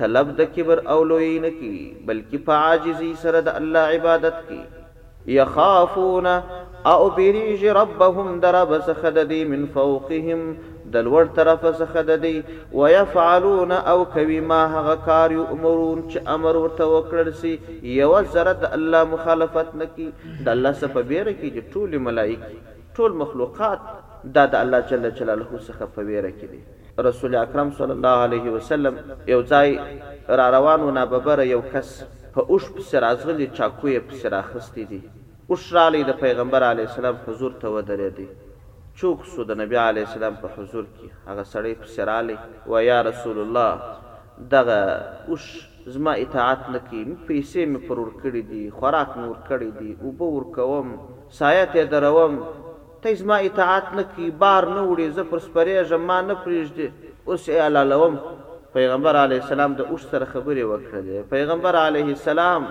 طلب 0.00 0.32
د 0.40 0.46
کبر 0.56 0.80
او 0.94 0.96
لوی 1.12 1.30
نه 1.44 1.50
کی 1.60 1.70
بلکې 2.08 2.42
په 2.48 2.64
عاجزی 2.64 3.12
سره 3.22 3.40
د 3.46 3.54
الله 3.60 3.94
عبادت 3.94 4.42
کی 4.48 4.58
یخافون 5.36 6.26
او 6.90 7.08
بیریج 7.16 7.64
ربهم 7.78 8.36
درب 8.44 8.74
سخددی 8.88 9.40
من 9.54 9.64
فوقهم 9.78 10.42
د 10.96 11.04
لوړ 11.08 11.32
طرف 11.38 11.64
څخه 11.78 12.06
د 12.10 12.20
دی 12.26 12.34
ويفعلون 12.72 13.72
او 13.78 13.96
کوي 14.14 14.38
ما 14.52 14.60
هغه 14.76 14.94
کار 15.08 15.36
یمرون 15.38 16.02
چې 16.10 16.30
امر 16.38 16.60
ورته 16.62 16.90
وکړل 16.94 17.32
سي 17.44 17.58
یو 17.98 18.10
زره 18.36 18.56
د 18.66 18.72
الله 18.80 19.12
مخالفت 19.16 19.74
نکي 19.84 20.10
د 20.26 20.52
الله 20.56 20.76
سبب 20.84 21.12
بیره 21.14 21.38
کې 21.38 21.56
چې 21.56 21.72
ټول 21.76 21.98
ملائکه 22.10 22.76
ټول 23.00 23.18
مخلوقات 23.24 23.88
دا 24.34 24.44
د 24.52 24.54
الله 24.62 24.80
جل 24.90 25.04
جلاله 25.18 25.58
څخه 25.68 25.84
په 25.94 26.02
ویره 26.08 26.30
کې 26.38 26.46
دي 26.52 26.60
رسول 27.08 27.34
اکرم 27.40 27.68
صلی 27.78 27.92
الله 27.96 28.16
علیه 28.26 28.50
وسلم 28.54 28.94
یو 29.34 29.40
ځای 29.42 29.80
را 30.40 30.46
روانو 30.56 30.90
ناببره 30.98 31.46
یو 31.54 31.60
کس 31.72 31.88
په 32.34 32.40
اوش 32.40 32.64
پسې 32.74 32.96
راځغلی 33.06 33.46
چاکو 33.56 33.88
یې 33.88 34.00
پسې 34.08 34.28
راخستی 34.36 34.84
دي 34.90 35.00
اوش 35.50 35.72
رالی 35.78 36.02
د 36.10 36.18
پیغمبر 36.24 36.62
علیه 36.72 36.86
السلام 36.90 37.16
حضور 37.28 37.52
ته 37.62 37.68
ودرېدی 37.76 38.26
چوک 39.00 39.26
سو 39.34 39.44
د 39.48 39.58
نبی 39.60 39.76
علیه 39.86 40.06
السلام 40.08 40.34
په 40.44 40.48
حضور 40.58 40.84
کې 40.84 41.08
هغه 41.30 41.44
سړی 41.54 41.82
پسې 41.82 41.98
رالی 42.10 42.36
و 42.70 42.82
یا 42.90 43.02
رسول 43.10 43.38
الله 43.44 43.72
دغه 44.54 44.78
اوش 45.32 45.48
زما 45.96 46.12
اطاعت 46.22 46.64
نکي 46.74 47.04
پیسې 47.26 47.60
مې 47.70 47.88
پرور 47.88 48.10
کړې 48.22 48.42
دي 48.52 48.64
خوراک 48.80 49.08
مې 49.16 49.24
ور 49.28 49.42
کړې 49.50 49.70
دي 49.78 49.96
اوبه 50.02 50.26
ورکوم 50.38 50.96
سایه 51.38 51.64
ته 51.72 51.84
دروم 51.92 52.34
ته 53.02 53.12
زما 53.22 53.36
اطاعت 53.46 53.86
نه 53.96 54.02
کی 54.14 54.24
بار 54.42 54.64
نه 54.76 54.82
وړي 54.90 55.06
زه 55.16 55.22
پر 55.30 55.38
سپریږه 55.46 55.98
ما 56.10 56.18
نه 56.28 56.34
پریږدي 56.44 56.88
اوس 57.32 57.42
یې 57.48 57.56
علالوم 57.68 58.14
پیغمبر 58.76 59.14
علی 59.24 59.36
السلام 59.42 59.70
د 59.80 59.92
اوس 59.96 60.02
سره 60.14 60.26
خبرې 60.32 60.64
وکړه 60.70 61.28
پیغمبر 61.34 61.74
علیه 61.86 62.10
السلام 62.18 62.62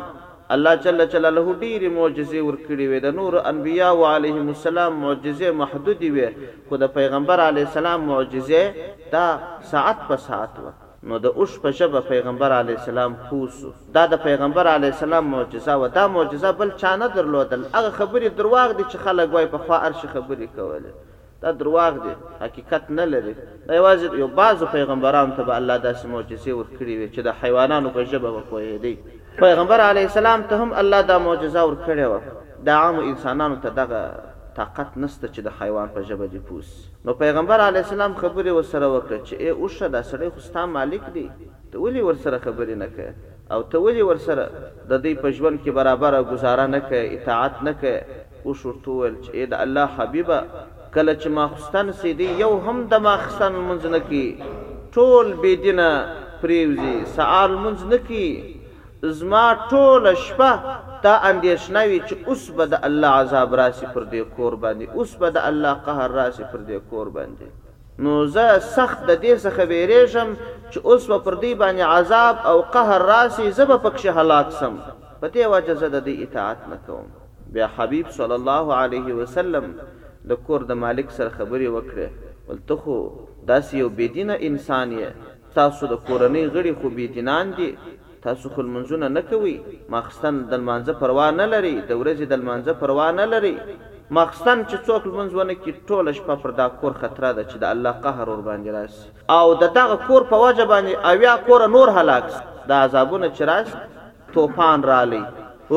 الله 0.56 0.74
جل 0.88 1.00
جلاله 1.14 1.56
ډېر 1.64 1.82
معجزې 1.98 2.40
ورکړي 2.48 2.86
وي 2.94 3.00
د 3.06 3.10
نور 3.20 3.34
انبیا 3.52 3.88
او 3.94 4.00
علیهم 4.16 4.48
السلام 4.56 4.92
معجزې 5.06 5.50
محدودې 5.62 6.10
وي 6.18 6.28
خو 6.70 6.76
د 6.84 6.92
پیغمبر 6.98 7.40
علی 7.48 7.62
السلام 7.70 8.04
معجزې 8.10 9.16
دا 9.16 9.26
ساعت 9.72 10.06
په 10.12 10.16
ساعت 10.28 10.54
وه 10.66 10.74
نو 11.10 11.16
د 11.26 11.28
اوس 11.40 11.52
په 11.64 11.72
شبه 11.80 12.00
پیغمبر 12.08 12.52
علی 12.60 12.74
السلام 12.80 13.14
خوص 13.28 13.60
دا 13.98 14.02
د 14.14 14.20
پیغمبر 14.24 14.68
علی 14.72 14.88
السلام 14.94 15.28
معجزه 15.34 15.76
و 15.84 15.88
دا 15.98 16.04
معجزه 16.16 16.52
بل 16.62 16.72
چا 16.82 16.92
نه 17.02 17.08
درلودل 17.18 17.64
هغه 17.78 17.92
خبرې 18.00 18.30
درواغ 18.42 18.72
دي 18.78 18.84
چې 18.84 18.98
خلک 19.08 19.34
وای 19.34 19.48
په 19.56 19.68
خوا 19.68 19.78
ارش 19.90 20.02
خبرې 20.02 20.48
کوله 20.56 20.92
دا 21.46 21.52
درواغ 21.62 22.04
دي 22.04 22.12
حقیقت 22.44 22.90
نه 23.00 23.06
لري 23.16 23.34
دا 23.68 23.76
یوازې 23.76 24.14
یو 24.24 24.28
بعض 24.40 24.64
پیغمبرانو 24.78 25.36
ته 25.42 25.56
الله 25.56 25.78
داسې 25.78 26.06
معجزې 26.06 26.48
ورکړي 26.60 26.96
وي 27.02 27.10
چې 27.10 27.20
د 27.20 27.34
حیوانانو 27.44 27.90
په 28.00 28.06
شبه 28.06 28.30
وکوي 28.30 28.78
دي 28.88 28.96
پیغمبر 29.44 29.82
علی 29.90 30.02
السلام 30.08 30.44
ته 30.52 30.56
هم 30.66 30.74
الله 30.86 31.02
دا 31.12 31.20
معجزه 31.28 31.68
ورکړي 31.68 32.08
و 32.12 32.20
دا 32.70 32.74
عام 32.86 33.00
انسانانو 33.10 33.56
ته 33.66 33.70
دغه 33.82 34.02
طاقت 34.60 34.94
نسته 35.02 35.28
چې 35.36 35.42
د 35.48 35.52
حیوان 35.60 35.92
په 35.96 36.04
ژبه 36.12 36.28
دی 36.34 36.40
پوس 36.50 36.70
نو 37.08 37.14
پیغمبر 37.24 37.64
علی 37.66 37.80
السلام 37.86 38.14
خبره 38.22 38.54
وسره 38.60 38.88
وکړه 38.92 39.20
چې 39.26 39.34
ای 39.42 39.50
اوشه 39.56 39.90
دا 39.96 40.02
سړی 40.12 40.30
خوستا 40.38 40.64
مالک 40.78 41.04
دی 41.18 41.26
ته 41.74 41.84
ولی 41.84 42.02
ورسره 42.08 42.38
خبرې 42.46 42.82
نه 42.84 42.88
کوي 42.96 43.54
او 43.58 43.60
ته 43.74 43.84
ولی 43.88 44.02
ورسره 44.08 44.48
د 44.56 45.06
دې 45.06 45.22
په 45.26 45.36
ژوند 45.40 45.62
کې 45.64 45.70
برابر 45.82 46.18
گزاره 46.32 46.68
نه 46.76 46.80
کوي 46.88 47.04
اطاعت 47.20 47.62
نه 47.70 47.76
کوي 47.84 47.96
او 48.46 48.54
شرط 48.64 48.88
ول 48.96 49.14
چې 49.22 49.52
د 49.54 49.62
الله 49.68 49.96
حبیبه 50.00 50.42
کله 50.94 51.14
چې 51.22 51.28
ما 51.40 51.48
خوستن 51.56 51.92
سیدی 52.04 52.32
یو 52.44 52.52
هم 52.68 52.78
د 52.96 53.06
ما 53.08 53.18
خوستن 53.26 53.60
منځ 53.70 53.86
نه 53.96 54.00
کی 54.12 54.54
ټول 54.98 55.34
بيدینه 55.46 55.90
پریوزی 56.42 56.96
سعال 57.18 57.56
منځ 57.64 57.96
نه 57.96 58.06
کی 58.10 58.28
زما 59.04 59.54
ټول 59.70 60.14
شپه 60.16 60.76
تا 61.02 61.12
اندیشنه 61.30 61.84
وی 61.90 61.98
چې 62.08 62.16
اوس 62.28 62.50
به 62.60 62.66
د 62.74 62.84
الله 62.90 63.10
عذاب 63.22 63.54
راسي 63.60 63.86
پر 63.94 64.04
دې 64.12 64.36
کور 64.38 64.54
باندې 64.64 64.98
اوس 65.02 65.14
به 65.24 65.30
د 65.36 65.44
الله 65.50 65.74
قهر 65.88 66.10
راسي 66.20 66.44
پر 66.54 66.62
دې 66.68 66.90
کور 66.94 67.10
باندې 67.18 68.06
نو 68.06 68.14
زه 68.38 68.56
سخت 68.78 69.04
د 69.10 69.20
دې 69.22 69.36
څخه 69.44 69.66
ویریږم 69.70 70.34
چې 70.72 70.78
اوس 70.90 71.06
به 71.12 71.18
پر 71.28 71.36
دې 71.36 71.56
باندې 71.56 71.82
عذاب 71.82 72.36
او 72.46 72.62
قهر 72.78 73.02
راسي 73.12 73.46
زه 73.60 73.66
به 73.72 73.78
پکښه 73.84 74.10
هلاک 74.20 74.50
سم 74.60 74.80
په 75.22 75.28
دې 75.28 75.46
وجه 75.54 75.74
زه 75.84 75.88
د 75.96 76.04
دې 76.06 76.16
اطاعت 76.28 76.68
نه 76.72 76.78
کوم 76.88 77.06
بیا 77.54 77.68
حبیب 77.78 78.10
صلی 78.18 78.34
الله 78.40 78.76
علیه 78.82 79.14
وسلم 79.20 79.70
د 80.32 80.44
کور 80.48 80.66
د 80.72 80.80
مالک 80.86 81.12
سره 81.20 81.30
خبرې 81.38 81.76
وکړې 81.76 82.50
ولته 82.50 82.76
خو 82.82 82.98
داسې 83.52 83.74
یو 83.84 83.90
بيدینه 84.02 84.38
انسان 84.52 84.92
یې 85.00 85.56
تاسو 85.60 85.88
د 85.94 86.04
کورنۍ 86.08 86.50
غړي 86.50 86.74
خو 86.82 86.90
بيدینان 87.00 87.54
دي 87.62 87.72
تاسو 88.28 88.50
خل 88.56 88.68
منځونه 88.76 89.08
نه 89.18 89.22
کوي 89.30 89.52
ماخستن 89.94 90.36
د 90.52 90.64
مانځه 90.70 90.94
پروا 91.04 91.28
نه 91.40 91.46
لري 91.54 91.74
د 91.76 91.92
ورځې 92.02 92.26
د 92.32 92.36
مانځه 92.48 92.74
پروا 92.82 93.06
نه 93.20 93.26
لري 93.34 93.54
ماخستن 94.18 94.64
چې 94.70 94.78
څوک 94.88 95.04
منځونه 95.20 95.54
کې 95.60 95.78
ټوله 95.90 96.12
شپه 96.20 96.36
پر 96.44 96.54
دا 96.60 96.66
کور 96.82 96.98
خطره 97.04 97.30
ده 97.38 97.46
چې 97.52 97.58
د 97.64 97.72
الله 97.76 97.94
قهر 98.08 98.32
ور 98.34 98.42
باندې 98.50 98.70
راشي 98.78 99.32
او 99.38 99.46
د 99.62 99.72
دغه 99.80 99.98
کور 100.10 100.28
په 100.34 100.42
وجه 100.44 100.66
باندې 100.74 101.08
اویا 101.12 101.34
کور 101.48 101.66
نور 101.78 101.94
هلاک 102.00 102.30
د 102.72 102.76
عذابونو 102.88 103.32
چې 103.36 103.50
راش 103.52 104.36
توفان 104.36 104.84
رالی 104.92 105.24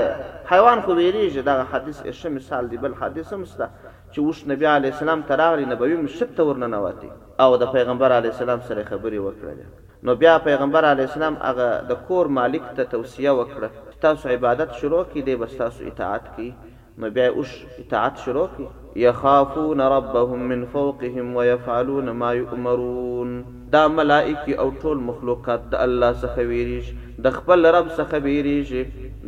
حیوان 0.52 0.80
خو 0.86 0.96
ویریږي 1.00 1.42
دا 1.50 1.56
حدیث 1.74 2.02
اشه 2.06 2.28
مثال 2.36 2.68
دی 2.72 2.76
بل 2.84 2.94
حدیث 3.00 3.32
هم 3.38 3.42
سته 3.54 3.68
چې 4.12 4.18
وښ 4.28 4.38
نبی 4.52 4.66
علی 4.74 4.90
السلام 4.92 5.22
تراغلی 5.32 5.64
نبوي 5.72 5.96
مشته 6.04 6.42
ورننواتی 6.52 7.10
او 7.44 7.50
د 7.64 7.72
پیغمبر 7.74 8.12
علی 8.20 8.28
السلام 8.34 8.60
سره 8.70 8.84
خبري 8.94 9.18
وکړه 9.26 9.84
نو 10.08 10.14
بیا 10.24 10.38
پیغمبر 10.48 10.84
علی 10.94 11.02
السلام 11.08 11.40
هغه 11.50 11.68
د 11.92 12.02
کور 12.08 12.26
مالک 12.38 12.72
ته 12.80 12.84
توصيه 12.96 13.36
وکړه 13.40 13.87
تاسو 14.00 14.28
عبادت 14.30 14.72
شروع 14.80 15.02
کی 15.12 15.22
دی 15.28 15.34
بس 15.36 15.54
تاسو 15.58 15.84
اطاعت 15.86 16.26
کی 16.36 16.50
نو 16.98 17.08
بیا 17.14 17.26
اوس 17.30 17.48
اطاعت 17.78 18.18
شروع 18.24 18.46
کی 18.56 18.66
یخافون 19.04 19.80
ربهم 19.92 20.42
من 20.50 20.62
فوقهم 20.74 21.32
ويفعلون 21.36 22.10
ما 22.22 22.30
يؤمرون 22.38 23.32
دا 23.72 23.82
ملائکی 23.96 24.54
او 24.64 24.68
ټول 24.82 25.00
مخلوقات 25.10 25.66
د 25.74 25.82
الله 25.88 26.12
څخه 26.22 26.46
ویریش 26.52 26.92
د 27.26 27.34
خپل 27.38 27.70
رب 27.78 27.90
څخه 27.98 28.22
ویریش 28.28 28.72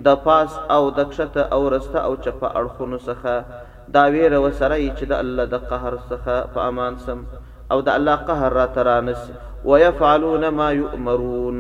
د 0.08 0.22
پاس 0.28 0.58
او 0.78 0.80
د 1.02 1.08
کشته 1.14 1.46
او 1.58 1.62
رسته 1.76 2.04
او 2.04 2.16
چپه 2.16 2.52
اړخونو 2.62 3.04
څخه 3.10 3.92
دا 4.00 4.06
ویره 4.16 4.38
وسره 4.48 4.80
چې 4.80 5.14
د 5.14 5.20
الله 5.24 5.52
د 5.56 5.64
قهر 5.74 5.98
څخه 6.08 6.50
په 6.56 6.70
امان 6.72 7.00
سم 7.08 7.24
او 7.72 7.80
د 7.90 7.96
الله 8.00 8.16
قهر 8.32 8.58
را 8.60 8.66
ترانس 8.80 9.30
ويفعلون 9.70 10.48
ما 10.60 10.70
يؤمرون 10.82 11.58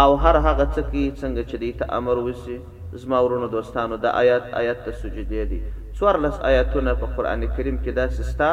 او 0.00 0.14
هر 0.24 0.36
هغه 0.36 0.64
څه 0.74 0.82
کې 0.90 1.04
څنګه 1.22 1.42
چې 1.50 1.56
دې 1.62 1.72
ته 1.78 1.84
امر 1.98 2.16
وسی 2.26 2.60
زما 3.00 3.18
ورونو 3.24 3.46
دوستانو 3.54 3.96
د 4.04 4.14
آیات 4.20 4.44
آیات 4.60 4.78
ته 4.84 4.92
سجدي 5.02 5.44
دي 5.50 5.58
څوار 5.98 6.16
لس 6.24 6.36
آیاتونه 6.50 6.92
په 7.02 7.06
قران 7.16 7.40
کریم 7.58 7.76
کې 7.84 7.92
دا 8.00 8.06
سستا 8.18 8.50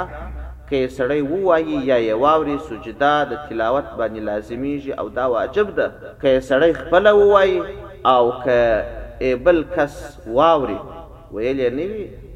کې 0.70 0.80
سړی 0.98 1.22
ووایي 1.32 1.78
یا 1.92 1.98
یې 2.08 2.14
واوري 2.24 2.58
سجدا 2.72 3.14
د 3.32 3.42
تلاوت 3.50 3.88
باندې 4.00 4.22
لازمیږي 4.30 4.92
او 5.00 5.06
دا 5.20 5.26
واجب 5.36 5.68
ده 5.78 5.88
کې 6.22 6.34
سړی 6.50 6.72
خپل 6.82 7.06
ووایي 7.20 7.58
او 8.16 8.24
که 8.46 8.62
بل 9.48 9.60
کس 9.78 9.94
واوري 10.40 10.80
ویلې 11.34 11.70
نه 11.78 11.90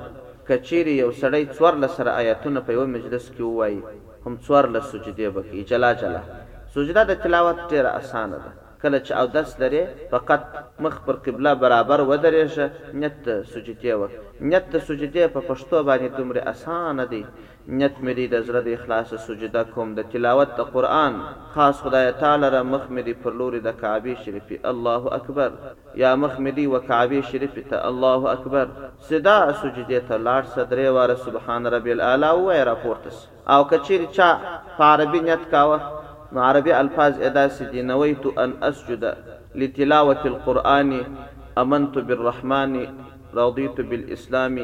کچيري 0.49 0.95
یو 1.03 1.11
سړی 1.23 1.43
څور 1.57 1.73
لسر 1.83 2.07
آیاتونه 2.21 2.59
په 2.67 2.71
یو 2.77 2.85
مجلس 2.97 3.25
کې 3.35 3.43
وایي 3.59 3.81
هم 4.25 4.35
څور 4.47 4.63
لسجدي 4.75 5.27
وکي 5.35 5.61
جلا 5.71 5.91
جلا 6.01 6.23
سجده 6.75 7.03
د 7.07 7.13
تلاوت 7.23 7.59
ډیره 7.71 7.91
اسانه 8.01 8.39
ده 8.45 8.51
کله 8.83 8.99
چې 9.07 9.13
او 9.21 9.27
دس 9.39 9.51
لري 9.63 9.83
فقط 10.13 10.83
مخ 10.85 10.97
پر 11.07 11.17
قبله 11.27 11.55
برابر 11.65 12.01
ودرېشه 12.11 12.71
نیت 13.03 13.29
سجدي 13.53 13.93
وک 14.01 14.13
نیت 14.47 14.77
سجدي 14.89 15.27
په 15.35 15.41
پښتو 15.51 15.83
باندې 15.89 16.17
دومره 16.17 16.43
اسانه 16.53 17.05
دی 17.13 17.21
نیت 17.23 18.01
مې 18.03 18.15
دی 18.19 18.27
د 18.33 18.43
زړه 18.47 18.61
د 18.65 18.79
اخلاص 18.79 19.15
سجده 19.29 19.63
کوم 19.77 19.95
د 20.01 20.09
تلاوت 20.15 20.57
د 20.59 20.67
قران 20.75 21.21
خاص 21.55 21.83
خدای 21.85 22.11
تعالی 22.25 22.51
را 22.57 22.63
مخ 22.73 22.89
مې 22.91 23.03
دی 23.09 23.15
پر 23.25 23.39
لوري 23.43 23.61
د 23.69 23.77
کعبه 23.85 24.15
شریفي 24.25 24.59
الله 24.73 25.15
اکبر 25.21 25.51
یا 26.05 26.13
مخ 26.27 26.37
مې 26.45 26.53
دی 26.59 26.67
و 26.75 26.81
کعبه 26.91 27.21
شریفي 27.33 27.65
ته 27.73 27.87
الله 27.93 28.33
اکبر 28.37 28.75
صدا 29.09 29.39
سجدي 29.63 30.01
ته 30.01 30.19
لاړ 30.27 30.43
صدرې 30.55 30.89
واره 30.99 31.19
سبحان 31.31 31.73
ربي 31.79 31.93
الاعلى 31.97 32.37
و 32.45 32.71
را 32.71 32.77
پورتس 32.87 33.25
او 33.57 33.63
کچیر 33.71 34.11
چا 34.19 34.31
په 34.77 34.89
عربي 34.93 35.21
نیت 35.27 35.51
کاوه 35.57 36.01
نو 36.35 36.41
عربي 36.43 36.73
الفاظ 36.81 37.15
ادا 37.29 37.49
سي 37.55 37.83
نويت 37.89 38.27
ان 38.43 38.53
اسجد 38.69 39.03
لتلاوه 39.63 40.23
القران 40.31 40.93
امنت 41.63 41.99
بالرحمن 42.11 42.73
رضيت 43.41 43.81
بالاسلام 43.91 44.55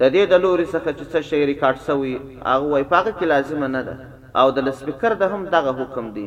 د 0.01 0.11
دې 0.15 0.23
د 0.33 0.43
لوري 0.45 0.65
څخه 0.75 0.91
چې 0.99 1.05
څه 1.13 1.19
شی 1.29 1.43
ریکارډ 1.53 1.79
سوی 1.87 2.13
هغه 2.47 2.73
وای 2.73 2.89
پاګه 2.95 3.13
کې 3.19 3.27
لازم 3.35 3.65
نه 3.77 3.83
ده 3.89 3.95
او 4.43 4.51
د 4.57 4.67
لسپیکر 4.71 5.15
د 5.23 5.31
هم 5.37 5.47
دغه 5.55 5.73
حکم 5.83 6.11
دی 6.19 6.27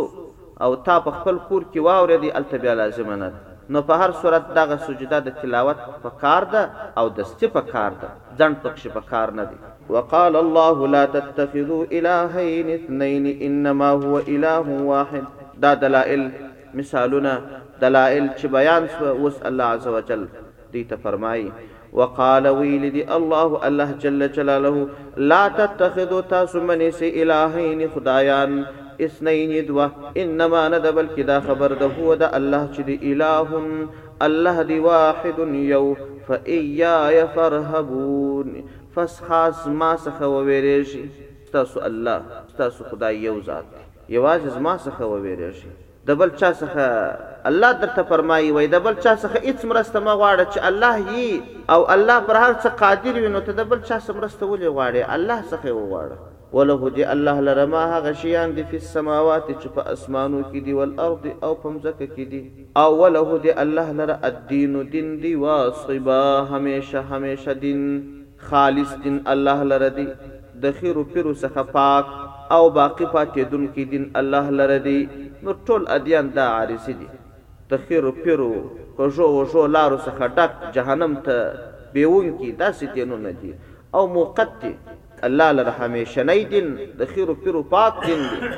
او 0.67 0.69
تا 0.87 0.95
په 1.07 1.15
خپل 1.19 1.41
کور 1.49 1.69
کې 1.71 1.87
واورې 1.87 2.25
دی 2.25 2.31
التبیا 2.41 2.77
لازم 2.83 3.11
نه 3.23 3.33
نو 3.75 3.81
په 3.91 4.03
هر 4.03 4.15
صورت 4.21 4.49
دغه 4.61 4.79
سجده 4.87 5.19
د 5.27 5.35
تلاوت 5.43 5.83
په 6.05 6.13
کار 6.25 6.47
ده 6.55 6.65
او 7.01 7.05
دستی 7.21 7.51
په 7.57 7.69
کار 7.73 7.99
ده 8.05 8.13
ځن 8.37 8.57
پکې 8.61 8.97
په 8.99 9.09
کار 9.13 9.35
نه 9.41 9.47
دی 9.51 9.68
وقال 9.89 10.35
الله 10.35 10.87
لا 10.87 11.05
تتخذوا 11.05 11.85
إلهين 11.91 12.69
اثنين 12.69 13.25
إنما 13.47 13.89
هو 13.89 14.19
إله 14.19 14.81
واحد 14.91 15.23
دا 15.63 15.73
دلائل 15.73 16.27
مثالنا 16.73 17.33
دلائل 17.81 18.23
چې 18.41 18.45
بیان 18.51 18.87
الله 19.47 19.65
عز 19.65 19.87
وجل 19.87 20.25
دي 20.73 20.83
ته 20.83 21.17
وقال 21.93 22.47
ويلدي 22.47 23.03
الله 23.17 23.59
الله 23.67 23.91
جل 24.01 24.27
جلاله 24.33 24.87
لا 25.31 25.43
تتخذوا 25.59 26.21
تاسو 26.33 26.59
منيسي 26.69 27.09
الهين 27.23 27.89
خدايان 27.95 28.65
اثنين 29.07 29.65
دوا 29.67 29.87
انما 30.23 30.67
ند 30.69 30.87
بلکی 30.95 31.23
خبر 31.47 31.73
ده 31.81 31.85
هو 31.85 32.15
دا 32.15 32.29
الله 32.41 32.69
چې 32.73 32.81
دی 32.81 32.97
الہ 33.13 34.23
الله 34.27 34.63
دی 34.71 34.79
واحد 34.89 35.39
یو 35.73 35.93
فإياي 36.27 37.27
فارهبون 37.35 38.78
پس 38.99 39.19
خاص 39.27 39.59
ما 39.81 39.89
څخه 40.05 40.27
وویریږي 40.31 41.09
تاسو 41.53 41.79
الله 41.89 42.21
تاسو 42.57 42.83
خدای 42.87 43.17
یو 43.25 43.35
ذات 43.45 43.65
یوازې 44.09 44.57
ما 44.65 44.73
څخه 44.77 45.01
وویریږي 45.01 45.69
دبل 46.09 46.29
چا 46.41 46.49
څخه 46.53 46.85
الله 47.51 47.69
درته 47.83 48.03
فرمایي 48.09 48.49
وای 48.57 48.67
دبل 48.73 48.95
چا 48.97 49.13
څخه 49.21 49.39
هیڅ 49.45 49.65
مرسته 49.73 49.99
ما 50.09 50.15
غواړه 50.15 50.45
چې 50.53 50.59
الله 50.71 50.99
یې 50.99 51.41
او 51.77 51.87
الله 51.95 52.19
پر 52.31 52.35
هر 52.41 52.51
څه 52.55 52.67
قادر 52.83 53.21
وي 53.21 53.27
نو 53.37 53.43
ته 53.47 53.51
دبل 53.61 53.81
چا 53.85 53.99
څخه 53.99 54.17
مرسته 54.19 54.45
ولې 54.51 54.75
غواړې 54.77 55.15
الله 55.17 55.47
څخه 55.49 55.67
وغواړه 55.67 56.17
وله 56.53 56.91
دې 56.91 57.07
الله 57.15 57.41
لره 57.41 57.65
ما 57.77 57.87
هغه 57.97 58.13
شیان 58.21 58.55
دي 58.59 58.63
په 58.75 58.79
سماوات 58.91 59.47
چې 59.49 59.67
په 59.79 59.87
اسمانو 59.97 60.41
کې 60.45 60.57
دي 60.69 60.73
والارض 60.73 61.27
او 61.43 61.55
په 61.65 61.69
مځکه 61.79 62.13
کې 62.13 62.31
دي 62.33 62.67
او 62.85 62.87
وله 63.01 63.27
دې 63.43 63.57
الله 63.65 63.91
لره 64.03 64.19
الدين 64.31 64.79
دین 64.95 65.11
دی 65.25 65.35
واصبا 65.49 66.23
هميشه 66.55 67.01
هميشه 67.11 67.53
دین 67.67 67.83
خالص 68.47 68.93
دین 69.03 69.17
الله 69.33 69.63
لره 69.69 69.89
دی 69.95 70.05
د 70.65 70.71
خیر 70.81 70.97
او 70.99 71.03
پیرو 71.13 71.33
څخه 71.33 71.63
پاک 71.71 72.05
او 72.57 72.69
باقی 72.77 73.05
پاتې 73.05 73.41
دن 73.53 73.65
کې 73.73 73.83
دین 73.93 74.05
الله 74.21 74.49
لره 74.59 74.77
دی 74.85 74.99
نو 75.47 75.55
ټول 75.65 75.87
ادیان 75.95 76.29
دا 76.37 76.45
عارض 76.59 76.85
دي 76.91 77.07
د 77.73 77.77
خیر 77.87 78.05
او 78.11 78.13
پیرو 78.21 78.51
کوجو 78.99 79.23
او 79.31 79.43
جو 79.53 79.65
لارو 79.77 79.97
څخه 79.97 80.25
ډک 80.39 80.73
جهنم 80.77 81.17
ته 81.25 81.53
بیون 81.97 82.31
کې 82.37 82.49
داسې 82.59 82.85
دینونه 82.93 83.31
دي 83.31 83.53
او 83.99 84.07
موقت 84.15 84.65
الله 85.29 85.51
لره 85.57 85.71
همیشنی 85.83 86.39
دین 86.55 86.73
د 87.01 87.05
خیر 87.13 87.27
او 87.33 87.37
پیرو 87.43 87.63
پاک 87.75 88.05
دین 88.07 88.19
دی 88.31 88.53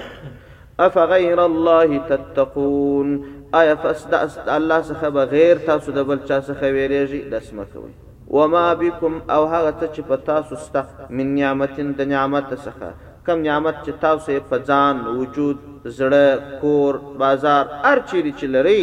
اف 0.88 0.98
غیر 1.15 1.39
الله 1.48 2.00
تتقون 2.13 3.17
آیا 3.63 3.74
فاست 3.82 4.13
الله 4.48 4.80
څخه 4.91 5.04
بغیر 5.20 5.58
تاسو 5.72 5.91
د 6.00 6.04
بل 6.04 6.20
چا 6.30 6.39
څخه 6.41 6.63
ویریږي 6.63 7.30
د 7.30 7.34
اسمه 7.44 7.65
کوي 7.74 7.94
وما 8.38 8.67
بكم 8.82 9.13
او 9.36 9.41
هغه 9.54 9.72
څه 9.80 9.88
چې 9.96 10.02
په 10.10 10.15
تاسو 10.28 10.56
سته 10.65 10.82
من 11.20 11.28
نعمتین 11.39 11.88
د 12.00 12.08
نعمت 12.13 12.50
څخه 12.65 12.88
کم 13.28 13.39
نعمت 13.48 13.76
چې 13.86 13.91
تاسو 14.06 14.32
په 14.50 14.58
ځان 14.70 14.96
وجود 15.20 15.58
زړه 15.98 16.28
کور 16.63 16.94
بازار 17.24 17.63
هر 17.84 17.98
چیرې 18.10 18.34
چې 18.39 18.48
لري 18.56 18.82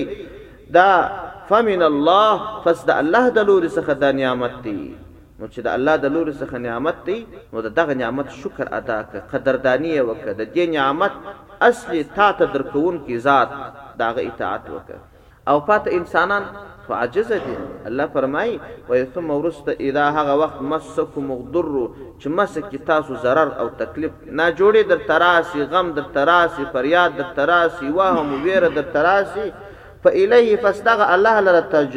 دا 0.79 0.89
فمن 1.51 1.83
الله 1.91 2.31
پس 2.67 2.79
د 2.93 3.03
الله 3.05 3.25
د 3.41 3.51
لوري 3.53 3.71
څخه 3.77 3.93
دا 4.07 4.11
نعمت 4.23 4.55
دی 4.69 4.79
نو 5.41 5.45
چې 5.53 5.61
د 5.67 5.75
الله 5.77 5.95
د 6.05 6.17
لوري 6.19 6.33
څخه 6.43 6.57
نعمت 6.67 6.99
دی 7.11 7.19
نو 7.53 7.63
دغه 7.83 7.95
نعمت 8.05 8.29
شکر 8.45 8.67
ادا 8.81 8.99
کړه 9.09 9.23
قدردانی 9.33 9.97
وکړه 10.07 10.33
د 10.41 10.43
دې 10.55 10.65
نعمت 10.77 11.13
اصلي 11.71 12.05
تا 12.17 12.33
ته 12.39 12.45
درکون 12.55 13.05
کی 13.07 13.19
ذات 13.29 13.51
داغه 14.03 14.23
اطاعت 14.31 14.65
وکړه 14.75 15.03
او 15.51 15.61
پات 15.69 15.89
انسانان 15.99 16.45
خو 16.89 16.95
عاجز 17.03 17.29
دي 17.45 17.55
الله 17.89 18.07
فرمای 18.15 18.51
و 18.89 18.93
ثم 19.15 19.29
ورست 19.39 19.69
اذا 19.87 20.05
هغه 20.17 20.35
وخت 20.43 20.59
مسکم 20.73 21.23
مقدر 21.31 21.67
چې 22.21 22.27
مسک 22.37 22.77
تاسو 22.87 23.15
zarar 23.25 23.49
او 23.61 23.67
تکلیف 23.81 24.11
نه 24.27 24.47
جوړي 24.61 24.83
در 24.93 24.99
تراسی 25.09 25.63
غم 25.73 25.91
در 25.99 26.07
تراسی 26.15 26.65
فریاد 26.73 27.17
در 27.19 27.29
تراسی 27.41 27.89
واهم 27.99 28.43
ویره 28.45 28.69
در 28.69 28.83
تراسی 28.97 29.53
فإليه 30.05 30.57
فاستغى 30.57 31.07
الله 31.17 31.41
لره 31.41 31.61
تج 31.61 31.95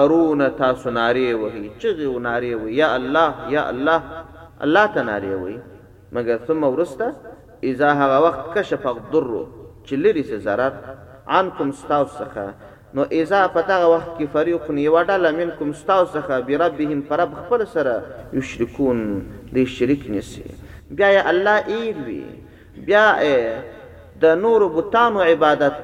ارون 0.00 0.48
تاسو 0.56 0.90
ناری 0.90 1.34
وهي 1.34 1.70
چغي 1.78 2.06
و 2.06 2.18
ناری 2.18 2.54
وهي 2.54 2.74
يا 2.76 2.94
الله 2.96 3.32
يا 3.48 3.62
الله 3.70 4.02
الله 4.64 4.86
ته 4.86 5.02
ناری 5.12 5.34
وهي 5.34 5.58
مگر 6.12 6.38
ثم 6.48 6.64
ورسته 6.64 7.06
اذا 7.62 7.88
هغه 8.02 8.18
وخت 8.28 8.52
کشف 8.58 8.86
الضر 8.96 9.32
چې 9.88 9.92
لري 9.92 10.22
سي 10.22 10.38
zarar 10.40 10.72
عنكم 11.28 11.68
استاوسخه 11.68 12.48
نو 12.96 13.02
اذا 13.20 13.38
پتاغه 13.54 13.86
وخت 13.92 14.10
کې 14.16 14.26
فریق 14.32 14.66
یو 14.80 14.94
ډله 15.06 15.30
منکم 15.36 15.70
استاو 15.76 16.02
څخه 16.10 16.36
بربهم 16.50 16.98
پرب 17.06 17.32
خپل 17.38 17.62
سره 17.70 17.94
یشرکون 18.38 19.00
دې 19.06 19.64
شریک 19.78 20.04
نسی 20.16 20.42
بیا 21.00 21.24
الله 21.30 21.64
ایلوی 21.76 22.20
بیا 22.90 23.02
د 24.24 24.36
نور 24.44 24.64
بوتانو 24.76 25.24
عبادت 25.32 25.80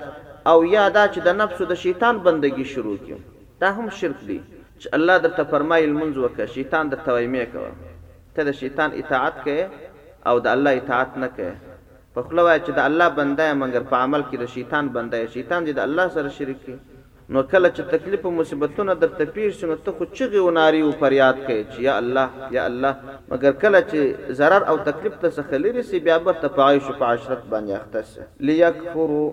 او 0.53 0.57
یا 0.75 0.85
دا 0.99 1.05
چې 1.15 1.27
د 1.27 1.37
نفس 1.41 1.63
د 1.73 1.81
شیطان 1.87 2.21
بندگی 2.29 2.69
شروع 2.75 2.95
کړي 3.01 3.59
دا 3.65 3.73
هم 3.81 3.91
شرک 4.03 4.21
دی 4.29 4.39
چې 4.45 5.01
الله 5.01 5.19
درته 5.27 5.51
فرمایي 5.55 5.89
المنز 5.91 6.21
وکړه 6.25 6.55
شیطان 6.59 6.95
درته 6.95 7.17
وایمه 7.17 7.49
کوي 7.57 7.91
ته 8.37 8.49
د 8.51 8.57
شیطان 8.61 8.95
اطاعت 9.03 9.43
کوي 9.49 9.65
او 9.65 10.37
د 10.47 10.53
الله 10.55 10.77
اطاعت 10.85 11.19
نه 11.25 11.33
کوي 11.41 11.51
په 12.15 12.29
خپل 12.29 12.45
وای 12.51 12.57
چې 12.61 12.79
د 12.79 12.87
الله 12.91 13.13
بنده 13.19 13.51
مګر 13.65 13.91
په 13.93 14.07
عمل 14.09 14.25
کې 14.29 14.47
د 14.47 14.55
شیطان 14.55 14.95
بنده 14.99 15.27
شیطان 15.37 15.69
دې 15.71 15.83
د 15.83 15.87
الله 15.89 16.09
سره 16.19 16.37
شریک 16.39 16.63
کړي 16.65 16.79
نو 17.35 17.43
کله 17.51 17.69
چې 17.75 17.91
تکلیف 17.91 18.25
او 18.29 18.31
مصیبتونه 18.37 18.95
در 19.03 19.11
تپیر 19.19 19.51
شنو 19.59 19.75
ته 19.89 19.93
خو 19.99 20.05
چغې 20.07 20.41
و 20.47 20.51
ناری 20.55 20.81
او 20.85 20.89
فریاد 21.03 21.37
کوي 21.47 21.59
چې 21.73 21.81
یا 21.83 21.93
الله 22.01 22.49
یا 22.57 22.63
الله 22.71 23.19
مګر 23.31 23.53
کله 23.65 23.81
چې 23.91 24.35
zarar 24.41 24.65
او 24.71 24.73
تکلیف 24.89 25.19
ته 25.25 25.29
سخلری 25.37 25.83
سي 25.91 26.01
بیا 26.09 26.17
به 26.25 26.33
تفاعش 26.45 26.89
او 26.93 26.95
عشرت 27.09 27.45
باندې 27.53 27.77
اختص 27.81 28.19
ليكفروا 28.41 29.33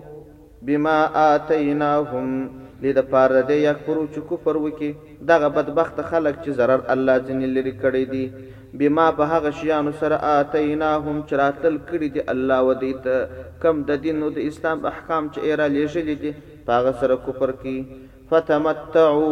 بما 0.68 0.94
آتيناهم 1.22 2.36
لید 2.84 2.98
پار 3.10 3.40
دې 3.48 3.50
یکفرو 3.62 4.04
چې 4.12 4.20
کفر 4.30 4.60
وکي 4.66 4.90
دغه 5.32 5.48
بدبخت 5.58 5.98
خلک 6.10 6.38
چې 6.42 6.58
zarar 6.60 6.78
الله 6.94 7.18
جن 7.30 7.40
لري 7.58 7.72
کړی 7.80 8.04
دي 8.12 8.84
بما 8.84 9.08
په 9.22 9.28
هغه 9.34 9.50
شیانو 9.62 9.92
سره 10.04 10.28
آتیناهم 10.30 11.18
چراتل 11.32 11.78
کړی 11.90 12.12
دی 12.18 12.24
الله 12.36 12.68
ودیت 12.70 13.58
کم 13.66 13.82
د 13.90 14.00
دین 14.06 14.22
او 14.28 14.30
د 14.38 14.48
اسلام 14.52 14.86
احکام 14.92 15.28
چې 15.32 15.52
ایرا 15.52 15.68
لېږلې 15.76 16.24
دي 16.26 16.34
پاغ 16.68 16.86
سره 17.00 17.16
کفر 17.26 17.50
کی 17.62 17.76
فتمتعو 18.30 19.28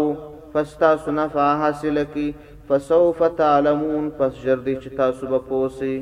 فستا 0.52 0.90
سنفع 1.04 1.46
حاصل 1.62 2.02
کی 2.12 2.30
فسوف 2.68 3.18
تعلمون 3.40 4.08
پس 4.18 4.32
جردی 4.44 4.74
چې 4.82 4.88
تاسو 5.00 5.26
به 5.32 5.40
پوسی 5.50 5.92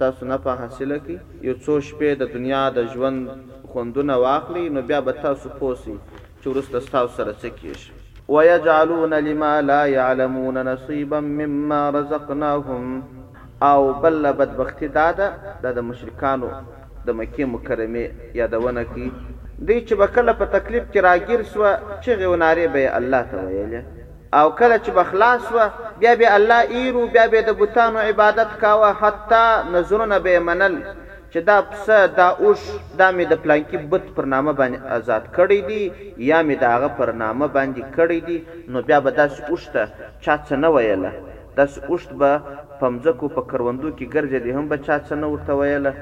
تاسو 0.00 0.26
نه 0.30 0.38
په 0.46 0.56
حاصله 0.62 0.98
کی 1.06 1.16
یو 1.48 1.54
څو 1.60 1.76
شپې 1.88 2.18
د 2.22 2.30
دنیا 2.34 2.62
د 2.78 2.88
ژوند 2.94 3.28
خوندونه 3.74 4.16
واخلي 4.24 4.64
نو 4.74 4.82
بیا 4.90 5.00
به 5.08 5.12
تاسو 5.26 5.48
پوسی 5.60 5.94
چې 5.94 6.50
ورسته 6.50 6.80
تاسو 6.94 7.14
سره 7.18 7.34
څه 7.44 7.60
کیږي 7.60 8.28
ويجعلون 8.36 9.14
لما 9.26 9.52
لا 9.70 9.80
يعلمون 9.92 10.58
نصيبا 10.70 11.20
مما 11.28 11.80
رزقناهم 11.90 13.02
او 13.68 13.92
بل 14.06 14.32
بدبختی 14.42 14.88
داده 14.98 15.30
د 15.78 15.86
مشرکانو 15.92 16.50
د 17.06 17.10
مکه 17.20 17.46
مکرمه 17.54 18.10
یادونه 18.42 18.84
کی 18.94 19.12
دوی 19.66 19.80
چې 19.88 19.94
بکله 20.02 20.32
په 20.40 20.46
تکلیف 20.54 20.84
کې 20.92 21.00
راګیر 21.08 21.40
سو 21.52 21.62
چې 22.02 22.10
غوناري 22.20 22.66
به 22.74 22.84
الله 22.98 23.22
ته 23.30 23.38
ویلې 23.48 23.82
او 24.40 24.46
کله 24.60 24.76
چې 24.84 24.90
بخلاص 24.98 25.44
و 25.56 25.66
بیا 26.00 26.12
به 26.20 26.28
الله 26.36 26.60
ایرو 26.76 27.02
بیا 27.14 27.26
به 27.32 27.40
د 27.48 27.58
بوتانو 27.60 27.98
عبادت 28.10 28.50
کاوه 28.62 28.90
حتی 29.02 29.44
نظرونه 29.74 30.18
به 30.26 30.34
منل 30.48 30.74
چې 31.32 31.38
دا 31.50 31.56
پسه 31.70 31.98
دا 32.20 32.28
اوش 32.44 32.60
دا 33.00 33.08
مې 33.16 33.24
د 33.32 33.42
پلانکی 33.42 33.78
بت 33.90 34.04
پر 34.16 34.24
نامه 34.34 34.52
باندې 34.60 34.80
آزاد 34.96 35.24
کړی 35.36 35.58
دی 35.68 35.82
یا 36.30 36.38
مې 36.48 36.56
دا 36.62 36.68
هغه 36.76 36.88
پر 36.98 37.08
نامه 37.22 37.46
باندې 37.56 37.82
کړی 37.96 38.18
دی 38.28 38.38
نو 38.72 38.82
بیا 38.88 38.98
به 39.04 39.10
داس 39.20 39.34
اوشته 39.50 39.82
چا 40.24 40.34
څه 40.48 40.52
نه 40.62 40.68
ویله 40.74 41.10
داس 41.56 41.72
اوشت 41.88 42.10
به 42.20 42.30
پمځکو 42.80 43.28
په 43.36 43.42
کروندو 43.50 43.88
کې 43.96 44.12
ګرځې 44.14 44.40
دي 44.44 44.52
هم 44.58 44.64
به 44.72 44.76
چا 44.86 44.96
څه 45.06 45.18
نه 45.22 45.28
ورته 45.32 45.56
ویله 45.60 45.92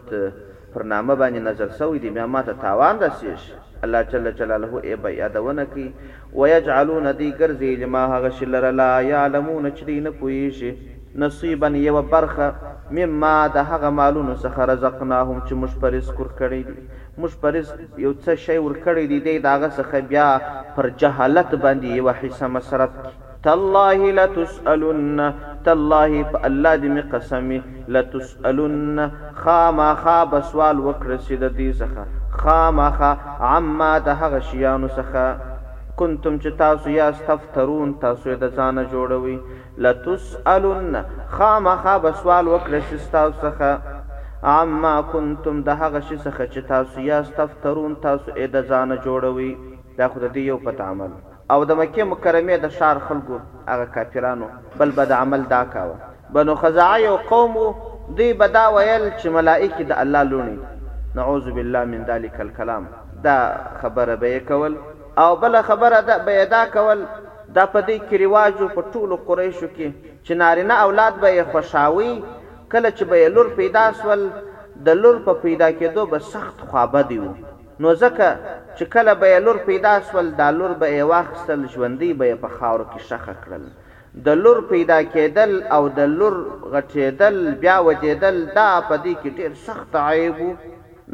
پر 0.73 0.85
نامه 0.93 1.15
باندې 1.21 1.47
نظر 1.49 1.73
سوی 1.81 2.01
دی 2.05 2.13
بیا 2.17 2.25
ماته 2.37 2.57
تاوان 2.65 3.01
رسېږي 3.05 3.63
الله 3.85 4.11
جل 4.11 4.29
جلاله 4.41 4.83
ای 4.83 4.95
به 5.01 5.13
یادونه 5.21 5.65
کوي 5.73 5.87
ويجعلون 6.41 7.09
دی 7.21 7.29
ګرځي 7.39 7.71
لما 7.85 8.03
هغه 8.15 8.29
شلر 8.39 8.69
لا 8.81 8.91
يعلمون 9.13 9.71
چې 9.71 9.83
دی 9.89 9.97
نه 10.05 10.13
پوهیږي 10.21 10.95
نصیبا 11.21 11.67
یو 11.81 12.01
برخه 12.13 12.47
مما 12.95 13.33
د 13.57 13.67
هغه 13.73 13.89
مالونو 13.99 14.33
څخه 14.35 14.71
رزقناهم 14.73 15.37
چې 15.47 15.53
مشپرس 15.63 16.09
کور 16.17 16.29
کړی 16.41 16.61
دي 16.67 17.06
موږ 17.21 17.33
پرز 17.43 17.67
یو 18.05 18.09
څه 18.23 18.31
شی 18.43 18.55
ورکړی 18.65 19.03
دی 19.21 19.35
داغه 19.47 19.69
څخه 19.77 19.97
بیا 20.11 20.25
پر 20.75 20.85
جهالت 21.03 21.51
باندې 21.63 21.87
یو 21.99 22.07
حصہ 22.19 22.47
مسرت 22.57 22.93
تالله 23.47 23.99
لا 24.19 24.25
تسالن 24.37 25.23
تالله 25.65 26.13
الله 26.47 26.73
دې 26.81 26.89
می 26.99 27.03
قسمي 27.15 27.57
لا 27.97 28.01
تسالن 28.13 28.99
خاما 29.41 29.89
خاب 30.03 30.31
سوال 30.51 30.77
وکړه 30.87 31.17
چې 31.25 31.33
د 31.45 31.57
دې 31.57 31.69
څخه 31.79 32.03
خاما 32.43 32.87
خا 33.01 33.11
عما 33.53 33.89
د 34.11 34.21
هغه 34.21 34.39
شیانو 34.53 34.89
څخه 34.97 35.23
کنتم 35.99 36.33
چې 36.43 36.49
تاسو 36.63 36.89
یا 36.99 37.07
استفترون 37.15 37.99
تاسو 38.07 38.31
د 38.35 38.55
ځانه 38.61 38.83
جوړوي 38.91 39.37
لا 39.87 39.91
تسالن 40.05 40.93
خاما 41.35 41.75
خاب 41.83 42.09
سوال 42.11 42.45
وکړه 42.53 42.81
چې 42.89 43.11
تاسو 43.17 43.35
څخه 43.43 43.93
عما 44.43 45.01
کنتم 45.13 45.61
د 45.67 45.69
هغه 45.81 45.99
شي 46.07 46.17
څخه 46.17 46.45
چې 46.47 46.59
تاسو 46.67 46.99
یا 47.01 47.19
استفترون 47.19 47.95
تاسو 48.05 48.31
اې 48.33 48.47
د 48.53 48.61
ځانه 48.69 48.95
جوړوي 49.05 49.51
دا 49.97 50.07
خو 50.07 50.19
د 50.19 50.29
دې 50.33 50.37
یو 50.53 50.57
پټ 50.65 50.81
عمل 50.81 51.11
او 51.53 51.65
د 51.65 51.71
مکه 51.79 52.03
مکرمه 52.05 52.57
د 52.63 52.69
شار 52.77 52.97
خلکو 53.07 53.39
هغه 53.67 53.85
کافرانو 53.95 54.47
بل 54.79 54.91
بد 54.99 55.11
عمل 55.21 55.43
دا 55.49 55.63
کاوه 55.73 55.95
بنو 56.37 56.55
خزاعه 56.61 56.97
یو 57.03 57.15
قوم 57.29 57.57
دی 58.15 58.33
بدا 58.41 58.65
ویل 58.69 59.05
چې 59.17 59.27
ملائکه 59.39 59.83
د 59.83 59.91
الله 60.05 60.23
لونی 60.31 60.57
نعوذ 61.15 61.47
بالله 61.49 61.85
من 61.93 62.05
ذلک 62.11 62.39
الكلام 62.41 62.87
دا 63.27 63.37
خبره 63.81 64.15
به 64.15 64.39
کول 64.51 64.77
او 65.23 65.29
بل 65.45 65.61
خبره 65.71 66.01
دا 66.11 66.17
به 66.29 66.45
دا 66.55 66.65
کول 66.65 67.05
دا 67.49 67.65
په 67.65 67.81
دې 67.81 68.11
کې 68.11 68.21
رواجو 68.25 68.67
په 68.67 68.83
ټولو 68.93 69.21
قریشو 69.29 69.67
کې 69.67 69.91
چې 70.23 70.31
نارینه 70.43 70.73
اولاد 70.87 71.13
به 71.23 71.45
خوشاوي 71.53 72.15
کله 72.71 72.89
چې 72.91 73.03
به 73.11 73.29
لور 73.35 73.49
پیدا 73.57 73.83
سول 73.99 74.23
د 74.87 74.97
لور 75.03 75.17
په 75.25 75.33
پیدا 75.43 75.67
کېدو 75.81 76.05
به 76.13 76.19
سخت 76.31 76.57
خوابدي 76.71 77.17
وو 77.21 77.33
نو 77.81 77.91
ځکه 78.01 78.27
چې 78.77 78.83
کله 78.95 79.13
به 79.23 79.39
لور 79.45 79.57
پیدا 79.67 79.93
سول 80.09 80.31
د 80.41 80.55
لور 80.57 80.73
به 80.81 80.87
یې 80.97 81.03
واخستل 81.11 81.61
ژوندۍ 81.73 82.11
به 82.21 82.35
په 82.41 82.47
خاور 82.57 82.81
کې 82.91 82.99
شخه 83.09 83.35
کړل 83.43 83.69
د 84.25 84.29
لور 84.47 84.59
پیدا 84.73 84.97
کېدل 85.03 85.51
او 85.75 85.79
د 85.99 86.15
لور 86.19 86.35
غټېدل 86.73 87.35
بیا 87.63 87.77
وجېدل 87.87 88.41
دا 88.57 88.67
په 88.89 88.95
دې 89.03 89.15
کې 89.21 89.29
ډېر 89.37 89.53
سخت 89.65 89.95
عیب 90.03 90.41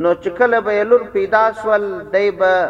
نو 0.05 0.13
چې 0.13 0.29
کله 0.37 0.59
به 0.69 0.83
لور 0.93 1.03
پیدا 1.17 1.43
سول 1.61 1.85
دی 2.13 2.31
به 2.41 2.63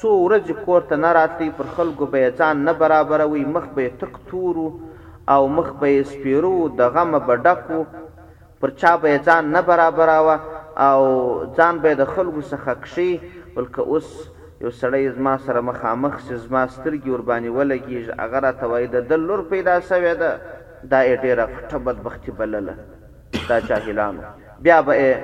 څو 0.00 0.10
ورځې 0.24 0.52
کور 0.64 0.80
ته 0.88 0.96
نه 1.04 1.12
راتلی 1.18 1.50
پر 1.60 1.70
خلکو 1.76 2.06
به 2.16 2.32
ځان 2.40 2.56
نه 2.70 2.74
برابروي 2.82 3.44
مخ 3.58 3.66
به 3.78 3.88
تک 4.02 4.18
تورو 4.32 4.66
او 5.36 5.38
مخ 5.60 5.70
به 5.84 6.02
سپیرو 6.10 6.56
د 6.80 6.90
غم 6.96 7.16
به 7.28 7.36
ډکو 7.46 7.80
پر 8.60 8.70
چا 8.70 8.96
به 8.96 9.18
ځان 9.18 9.50
نه 9.50 9.60
برابراوه 9.62 10.38
او 10.82 11.00
ځان 11.56 11.78
به 11.82 11.94
د 11.94 12.04
خلکو 12.04 12.40
څخه 12.42 12.74
کښي 12.84 13.12
بلکې 13.56 13.78
اوس 13.92 14.08
یو 14.60 14.70
سړی 14.80 15.08
زما 15.16 15.34
سره 15.46 15.60
مخامخ 15.60 16.14
سي 16.26 16.34
زما 16.36 16.62
سترګې 16.76 17.08
ورباندې 17.14 17.50
ولګېږي 17.58 18.12
هغه 18.22 18.38
راته 18.46 18.66
وایي 18.66 18.86
د 18.86 18.96
ده 19.08 19.16
لور 19.16 19.42
پیدا 19.52 19.74
سوې 19.80 20.14
ده 20.22 20.30
دا 20.90 21.00
یې 21.02 21.16
ډېره 21.16 21.46
پټه 21.46 21.78
بدبختي 21.78 22.30
بلله 22.38 22.74
دا 23.48 23.60
جاهلانو 23.60 24.22
بیا 24.64 24.80
به 24.86 24.92
یې 24.92 25.16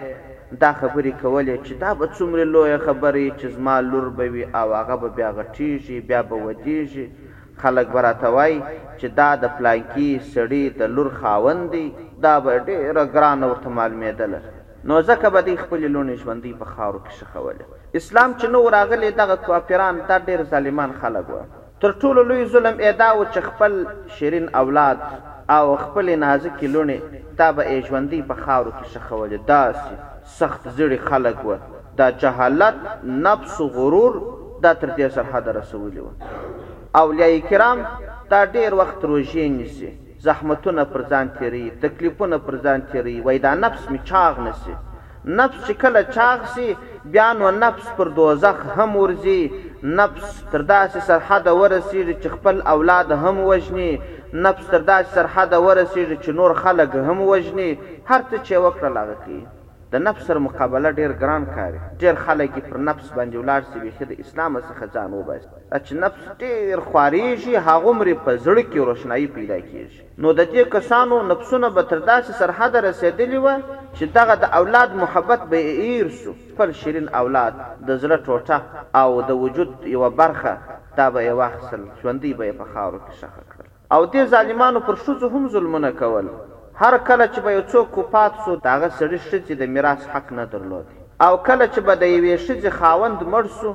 دا 0.60 0.72
خبرې 0.80 1.12
کولې 1.22 1.56
چې 1.66 1.72
دا 1.84 1.94
به 1.94 2.06
څومره 2.16 2.44
لویه 2.54 2.78
خبرې 2.78 3.26
چې 3.40 3.46
زما 3.56 3.80
لور 3.80 4.08
به 4.16 4.24
وي 4.32 4.44
او 4.54 4.74
هغه 4.80 4.96
به 4.96 5.08
بیا 5.08 5.30
غټېږي 5.38 5.92
بیا 6.08 6.22
به 6.22 6.36
ودېږي 6.36 7.06
خلک 7.62 7.86
براته 7.96 8.26
وای 8.34 8.54
چې 8.98 9.04
دا 9.18 9.30
د 9.42 9.54
پلانکی 9.58 10.08
سړی 10.34 10.62
د 10.80 10.90
لور 10.94 11.10
خاوند 11.20 11.64
دی 11.72 11.86
دا 12.24 12.34
به 12.44 12.50
ډېره 12.66 13.04
ګرانه 13.14 13.46
ورته 13.50 13.68
معلومېدله 13.78 14.38
نو 14.88 14.94
ځکه 15.08 15.26
به 15.34 15.40
دوی 15.46 15.56
خپلې 15.56 15.88
لوڼې 15.94 16.14
ژوندۍ 16.22 16.52
په 16.60 16.64
خاورو 16.72 17.00
کې 17.04 17.12
ښخولې 17.20 17.64
اسلام 18.00 18.30
چې 18.38 18.46
نو 18.46 18.68
راغلی 18.76 19.10
دغه 19.20 19.36
کافران 19.48 19.96
دا 20.08 20.16
ډېر 20.18 20.42
ظالمان 20.54 20.92
خلک 21.02 21.30
وه 21.34 21.44
تر 21.82 21.92
ټولو 22.00 22.22
لوی 22.30 22.46
ظلم 22.54 22.76
یې 22.80 22.92
دا 23.02 23.10
و 23.18 23.22
چې 23.24 23.38
خپل 23.38 23.86
شیرین 24.16 24.48
اولاد 24.62 24.98
او 25.56 25.64
خپلې 25.76 26.14
نازکې 26.24 26.74
لوڼې 26.74 27.00
دا 27.40 27.48
به 27.56 27.62
یې 27.62 27.86
ژوندۍ 27.88 28.22
په 28.22 28.34
خاورو 28.44 28.70
کې 28.70 28.90
ښخولې 28.94 29.38
داسې 29.48 29.92
سخت 30.40 30.62
زړي 30.76 30.98
خلک 31.10 31.44
وه 31.44 31.58
دا 31.98 32.10
جهالت 32.10 32.74
نفس 33.28 33.56
غرور 33.78 34.20
دا 34.64 34.72
تر 34.74 34.96
دې 34.96 35.08
سرحده 35.16 35.52
رسولي 35.60 36.00
وه 36.04 36.10
اولیاء 37.00 37.28
کرام 37.50 37.78
دا 38.30 38.38
ډیر 38.54 38.70
وخت 38.80 39.00
روژې 39.10 39.44
نیسي 39.52 39.90
زحمتونه 40.24 40.82
پر 40.92 41.02
ځان 41.10 41.26
تیری 41.38 41.62
تکلیفونه 41.84 42.38
پر 42.46 42.56
ځان 42.64 42.80
تیری 42.92 43.14
وای 43.26 43.38
دا 43.44 43.52
نفس 43.64 43.82
می 43.90 43.98
چاغ 44.08 44.34
نسی 44.46 44.74
نفس 45.38 45.56
چې 45.68 45.72
کله 45.82 46.02
چاغ 46.16 46.38
سی 46.54 46.66
بیا 47.14 47.28
نو 47.38 47.50
نفس 47.62 47.86
پر 47.96 48.08
دوزخ 48.18 48.58
هم 48.76 48.90
ورزی 48.96 49.40
نفس 50.00 50.28
تر 50.52 50.62
داسې 50.62 50.98
سرحد 51.08 51.46
ورسیږي 51.46 52.16
چې 52.22 52.28
خپل 52.34 52.56
اولاد 52.74 53.10
هم 53.24 53.36
وژني 53.48 53.88
نفس 54.34 54.66
تر 54.72 54.80
داسې 54.90 55.08
سرحد 55.16 55.52
ورسیږي 55.66 56.18
چې 56.24 56.28
نور 56.38 56.54
خلک 56.62 56.90
هم 57.10 57.18
وژني 57.32 57.72
هر 58.10 58.20
څه 58.30 58.36
چې 58.46 58.54
وکړه 58.64 58.90
لاغه 59.00 59.16
کوي 59.24 59.44
د 59.92 59.98
نفس 60.02 60.26
سره 60.28 60.38
مقابله 60.44 60.90
ډیر 60.98 61.12
ګران 61.22 61.42
کار 61.54 61.72
ډیر 62.02 62.14
خلک 62.26 62.52
پر 62.68 62.78
نفس 62.88 63.08
باندې 63.16 63.36
ولاړ 63.40 63.66
سي 63.72 63.78
بيخي 63.82 64.06
د 64.12 64.20
اسلام 64.24 64.54
څخه 64.68 64.88
ځان 64.94 65.16
وباسي 65.16 65.48
چې 65.86 65.92
نفس 66.04 66.22
ډیر 66.44 66.80
خاريږي 66.84 67.64
هغه 67.66 67.92
مری 67.98 68.14
په 68.28 68.36
زړه 68.44 68.62
کې 68.70 68.86
روشنايي 68.90 69.26
پیدا 69.34 69.58
کیږي 69.64 70.24
نو 70.26 70.32
د 70.38 70.48
دې 70.54 70.72
کسانو 70.76 71.18
نفسونه 71.32 71.70
به 71.78 71.82
تر 71.90 72.00
داسې 72.10 72.38
سرحد 72.42 72.76
رسیدلی 72.86 73.40
و 73.44 73.52
چې 73.98 74.04
دغه 74.16 74.36
د 74.44 74.54
اولاد 74.60 74.94
محبت 75.02 75.42
به 75.50 75.74
ایر 75.84 76.08
شو 76.20 76.34
پر 76.60 76.72
شیرین 76.78 77.08
اولاد 77.22 77.58
د 77.64 78.00
زړه 78.04 78.18
ټوټه 78.28 78.86
او 79.02 79.22
د 79.32 79.42
وجود 79.44 79.86
یو 79.96 80.10
برخه 80.22 80.54
دا 80.96 81.10
به 81.10 81.26
یې 81.26 81.36
واخیستل 81.42 81.84
ژوندي 82.02 82.32
به 82.40 82.48
یې 82.50 82.58
په 82.62 82.72
خاورو 82.72 82.98
کې 83.04 83.20
ښخ 83.20 83.46
کړل 83.52 83.70
او 83.98 84.00
دې 84.06 84.34
ظالمانو 84.36 84.80
پر 84.88 84.96
ښځو 85.02 85.32
هم 85.36 85.48
ظلمونه 85.56 85.92
کول 86.00 86.32
هر 86.82 86.96
کله 87.08 87.26
چې 87.32 87.40
به 87.46 87.50
یو 87.56 87.62
څوک 87.72 87.88
وفات 88.00 88.32
سو 88.44 88.50
د 88.62 88.66
هغه 88.74 88.88
سړي 89.00 89.18
ښځې 89.26 89.54
د 89.60 89.70
میراث 89.74 90.00
حق 90.12 90.28
نه 90.38 90.44
درلود 90.52 90.86
او 91.26 91.34
کله 91.48 91.64
چې 91.72 91.80
به 91.86 91.94
د 92.02 92.04
یوې 92.16 92.34
ښځې 92.46 92.70
خاوند 92.80 93.18
مړ 93.32 93.44
سو 93.60 93.70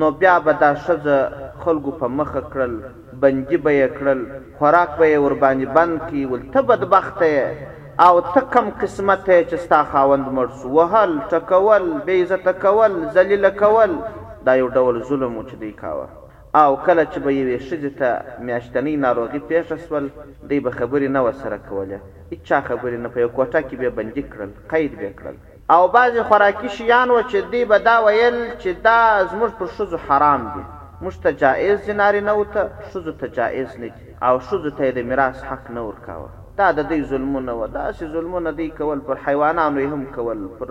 نو 0.00 0.06
بیا 0.20 0.34
به 0.46 0.52
دا 0.64 0.70
ښځه 0.84 1.18
خلکو 1.62 1.90
په 2.00 2.06
مخه 2.18 2.40
کړل 2.52 2.74
بندي 3.22 3.56
به 3.64 3.70
یې 3.78 3.86
کړل 3.98 4.20
خوراک 4.58 4.90
به 4.98 5.06
یې 5.12 5.18
ورباندې 5.24 5.68
بند 5.76 5.96
کي 6.08 6.20
ول 6.30 6.42
ته 6.52 6.60
بدبخته 6.70 7.26
یې 7.34 7.48
او 8.06 8.14
ته 8.34 8.40
کم 8.54 8.66
قسمت 8.82 9.22
یې 9.34 9.40
چې 9.50 9.56
ستا 9.66 9.80
خاوند 9.92 10.26
مړ 10.36 10.46
سو 10.60 10.66
وهل 10.78 11.10
ټکول 11.32 11.84
بې 12.06 12.16
عزته 12.24 12.52
کول 12.64 12.92
ذلیله 13.18 13.50
کول 13.62 13.92
دا 14.46 14.52
یو 14.62 14.68
ډول 14.76 14.94
ظلم 15.10 15.32
و 15.36 15.42
چې 15.48 15.54
دوی 15.60 15.72
کاوه 15.84 16.06
او 16.54 16.76
کله 16.86 17.02
چې 17.04 17.18
به 17.24 17.30
یوې 17.32 17.58
ښځې 17.68 17.90
ته 17.98 18.08
میاشتنۍ 18.46 18.94
ناروغي 19.06 19.40
پېښه 19.50 19.76
شول 19.88 20.06
دوی 20.48 20.58
به 20.64 20.70
خبرې 20.78 21.08
نه 21.16 21.20
ورسره 21.26 21.58
کولې 21.70 21.98
هېچا 22.32 22.58
خبرې 22.68 22.98
نه 23.04 23.08
په 23.14 23.18
یو 23.24 23.28
کوټه 23.36 23.60
کې 23.68 23.74
به 23.78 23.84
یې 23.86 23.90
بندي 23.98 24.22
کړل 24.32 24.50
قید 24.72 24.92
به 25.00 25.12
کړل 25.18 25.36
او 25.74 25.82
بعضې 25.96 26.20
خوراکي 26.28 26.68
شیان 26.76 27.08
وه 27.10 27.22
چې 27.30 27.36
دوی 27.52 27.64
به 27.70 27.78
دا 27.78 27.96
ویل 28.06 28.36
چې 28.62 28.68
دا 28.86 29.00
زموږ 29.30 29.50
پر 29.58 29.68
ښځو 29.76 29.96
حرام 30.06 30.42
دي 30.54 30.62
موږ 31.04 31.16
ته 31.22 31.30
جایز 31.42 31.78
دي 31.86 31.92
نارینهو 32.02 32.44
ته 32.54 32.62
ښځو 32.90 33.12
ته 33.20 33.26
جایز 33.38 33.70
نه 33.82 33.88
دي 33.96 34.02
او 34.28 34.34
ښځو 34.48 34.70
ته 34.76 34.82
یې 34.88 34.92
د 34.98 35.00
میراث 35.08 35.38
حق 35.50 35.64
نه 35.76 35.80
ورکاوه 35.88 36.28
دا 36.58 36.68
د 36.78 36.88
دوی 36.88 37.00
ظلمونه 37.10 37.52
وه 37.60 37.66
داسې 37.80 38.04
ظلمونه 38.14 38.50
دوی 38.58 38.70
کول 38.80 38.98
پر 39.06 39.16
حیوانانو 39.26 39.80
یې 39.84 39.90
هم 39.94 40.04
کول 40.16 40.40
پر 40.58 40.68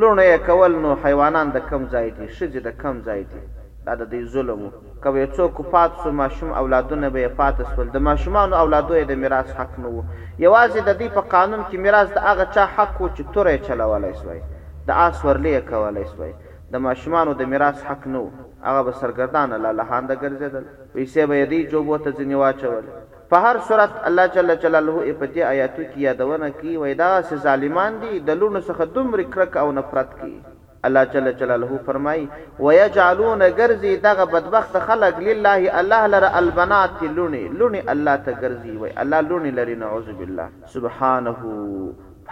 لوڼه 0.00 0.22
یې 0.32 0.38
کول 0.48 0.72
نو 0.84 0.90
حیوانان 1.04 1.46
د 1.50 1.58
کم 1.70 1.82
ځای 1.94 2.08
دي 2.18 2.26
ښځې 2.38 2.58
د 2.66 2.68
کم 2.82 2.96
ځای 3.10 3.22
دي 3.32 3.42
دا 3.88 3.94
د 4.00 4.04
دې 4.12 4.22
ظلم 4.34 4.60
که 5.02 5.08
یو 5.22 5.30
څوک 5.38 5.56
پات 5.72 5.90
سو 6.02 6.10
ماشوم 6.20 6.50
اولادونه 6.60 7.08
به 7.16 7.24
پات 7.40 7.56
سول 7.74 7.88
د 7.96 8.00
ماشومان 8.04 8.52
اولادو 8.62 9.00
د 9.10 9.18
میراث 9.24 9.50
حق 9.58 9.74
نه 9.82 9.88
وو 9.94 10.02
یوازې 10.46 10.80
د 10.88 10.98
دې 11.00 11.08
په 11.16 11.22
قانون 11.34 11.60
کې 11.64 11.76
میراث 11.86 12.08
د 12.14 12.18
هغه 12.28 12.44
چا 12.54 12.64
حق 12.76 12.94
وو 13.00 13.10
چې 13.16 13.22
تورې 13.34 13.56
چلولای 13.66 14.12
شوی 14.20 14.40
د 14.88 15.00
آس 15.08 15.18
ورلې 15.26 15.56
کولای 15.72 16.04
شوی 16.12 16.30
د 16.76 16.84
ماشومان 16.86 17.32
د 17.42 17.50
میراث 17.52 17.78
حق 17.90 18.06
نه 18.14 18.18
وو 18.24 18.30
هغه 18.68 18.80
به 18.88 18.92
سرګردان 19.02 19.48
الله 19.58 19.72
لهانده 19.82 20.14
ګرځیدل 20.24 20.64
پیسې 20.94 21.20
به 21.30 21.46
دې 21.52 21.60
جوبو 21.74 21.98
ته 21.98 22.10
ځنی 22.18 22.34
واچول 22.34 22.84
په 23.30 23.36
هر 23.48 23.58
صورت 23.68 23.92
الله 24.08 24.26
جل 24.38 24.56
جلاله 24.64 24.96
په 25.12 25.26
دې 25.34 25.42
آیاتو 25.52 25.82
کې 25.82 26.00
یادونه 26.08 26.50
کوي 26.58 26.74
وای 26.78 26.94
دا 27.04 27.12
ظالمان 27.46 28.00
دي 28.02 28.12
د 28.20 28.30
لونو 28.42 28.60
څخه 28.66 28.84
دومره 28.98 29.24
کرک 29.38 29.56
او 29.64 29.68
نفرت 29.82 30.16
کوي 30.20 30.40
الله 30.84 31.04
جل 31.04 31.36
جلاله 31.36 31.78
فرمای 31.86 32.28
ويجعلون 32.60 33.42
غرزي 33.48 33.96
دغه 33.96 34.24
بدبخت 34.24 34.76
خلق 34.78 35.18
لله 35.20 35.70
الله 35.80 36.06
لره 36.06 36.38
البنات 36.38 37.02
لوني 37.02 37.48
لوني 37.48 37.92
الله 37.92 38.16
ته 38.16 38.32
غرزي 38.42 38.76
وي 38.76 38.90
الله 39.02 39.20
لوني 39.20 39.50
لري 39.50 39.74
نعوذ 39.74 40.12
بالله 40.18 40.48
سبحانه 40.74 41.36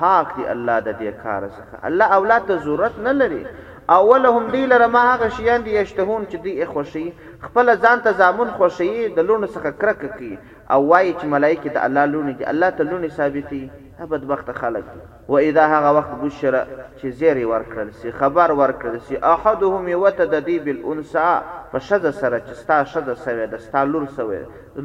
پاک 0.00 0.26
دی 0.36 0.44
الله 0.52 0.78
د 0.80 0.90
دې 1.00 1.22
کار 1.22 1.48
څخه 1.48 1.86
الله 1.86 2.04
اولاد 2.06 2.42
ته 2.48 2.56
ضرورت 2.56 2.98
نه 2.98 3.12
لري 3.12 3.46
اولهم 3.90 4.50
دی 4.50 4.66
لره 4.66 4.86
ما 4.86 5.14
هغه 5.14 5.28
شیان 5.28 5.62
دي 5.64 5.74
یشتهون 5.80 6.26
چې 6.26 6.34
دی 6.44 6.64
خوشي 6.64 7.12
خپل 7.46 7.70
ځان 7.83 8.00
ته 8.02 8.11
زامن 8.18 8.50
خوشي 8.59 8.90
د 9.14 9.22
لونو 9.28 9.46
څخه 9.55 9.70
کرک 9.78 10.02
کی 10.18 10.35
او 10.74 10.76
وایي 10.90 11.14
چې 11.20 11.26
ملایکه 11.33 11.70
د 11.76 11.78
الله 11.87 12.05
لونی 12.11 12.35
دي 12.42 12.44
الله 12.50 12.70
ته 12.81 12.85
لونی 12.90 13.09
ثابتي 13.16 13.62
هبد 14.02 14.26
وخت 14.33 14.52
خلق 14.59 14.92
و 15.33 15.38
اذا 15.38 15.64
هغه 15.72 15.90
وخت 15.96 16.12
بشره 16.20 16.61
چې 16.98 17.09
زیری 17.22 17.42
ورکړل 17.52 17.90
سي 18.02 18.12
خبر 18.20 18.55
ورکړل 18.61 19.00
سي 19.09 19.18
احدهم 19.33 19.88
يتددي 19.94 20.59
بالانسا 20.68 21.24
فشذ 21.72 22.07
سره 22.20 22.38
چې 22.46 22.52
ستا 22.62 22.78
شذ 22.94 23.11
سوي 23.24 23.46
د 23.57 23.64
ستا 23.66 23.85
لور 23.94 24.07
سوي 24.20 24.40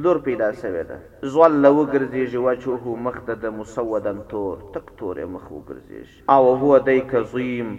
لور 0.07 0.21
پیدا 0.29 0.49
سوي 0.63 0.83
ده 0.89 0.99
زول 1.35 1.59
لو 1.67 1.73
ګرځيږي 1.81 2.43
وجهه 2.47 2.97
مخته 3.09 3.33
د 3.45 3.53
مسودن 3.59 4.23
تور 4.33 4.57
تک 4.79 4.91
تور 5.03 5.21
مخ 5.37 5.45
وګرځيږي 5.53 6.35
او 6.35 6.55
هو 6.65 6.77
دای 6.77 7.01
کظیم 7.15 7.71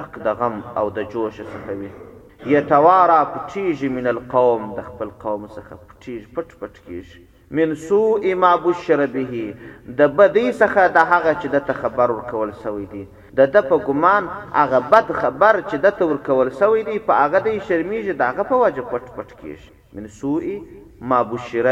دق 0.00 0.20
د 0.28 0.38
غم 0.42 0.60
او 0.82 0.90
د 1.00 1.08
جوش 1.16 1.40
څخه 1.46 1.76
وي 1.80 1.90
یتوارا 2.44 3.20
پټیږي 3.32 3.88
من 3.96 4.06
القوم 4.06 4.64
د 4.78 4.82
خپل 4.88 5.08
قوم 5.22 5.44
څخه 5.54 5.76
پټیږي 5.86 6.26
پټ 6.34 6.52
پټ 6.60 6.74
کیږي 6.86 7.20
من 7.56 7.74
سوء 7.88 8.34
ما 8.44 8.50
بشر 8.64 9.02
به 9.14 9.44
د 9.98 10.12
بدی 10.16 10.46
څخه 10.60 10.88
د 10.96 10.98
هغه 11.12 11.32
چې 11.40 11.48
د 11.54 11.78
خبر 11.82 12.10
ورکول 12.16 12.52
سوی 12.64 12.84
دی 12.92 13.04
د 13.38 13.48
د 13.54 13.66
په 13.70 13.76
ګمان 13.86 14.28
هغه 14.58 14.80
بد 14.92 15.12
خبر 15.20 15.60
چې 15.68 15.76
د 15.84 15.96
تور 16.02 16.16
کول 16.26 16.50
سوی 16.60 16.82
دی 16.90 16.98
په 17.08 17.14
هغه 17.22 17.38
د 17.46 17.48
شرمېږي 17.68 18.14
دغه 18.24 18.48
په 18.50 18.60
وجه 18.64 18.84
پټ 18.92 19.16
پټ 19.16 19.40
کیږي 19.40 19.98
من 19.98 20.12
سوء 20.20 21.08
ما 21.12 21.22
بشر 21.32 21.68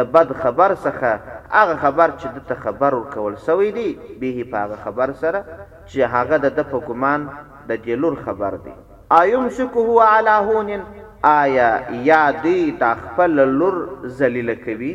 د 0.00 0.08
بد 0.16 0.34
خبر 0.42 0.76
څخه 0.88 1.38
هغه 1.58 1.78
خبر 1.84 2.16
چې 2.18 2.44
د 2.50 2.62
خبر 2.66 2.98
ورکول 3.00 3.36
سوی 3.46 3.70
دی 3.80 3.88
به 4.20 4.34
په 4.50 4.64
هغه 4.66 4.82
خبر 4.84 5.14
سره 5.24 5.44
چې 5.46 6.12
هغه 6.16 6.44
د 6.48 6.60
په 6.60 6.86
ګمان 6.90 7.30
د 7.72 7.82
دلور 7.88 8.22
خبر 8.26 8.58
دی 8.66 8.76
ایمسکوه 9.16 10.02
علی 10.06 10.30
هونن 10.46 10.80
آیا 11.28 11.68
یا 12.04 12.30
دی 12.42 12.70
دا 12.80 12.92
خپل 13.02 13.40
لور 13.58 13.74
ذلیل 14.18 14.54
کوي 14.64 14.90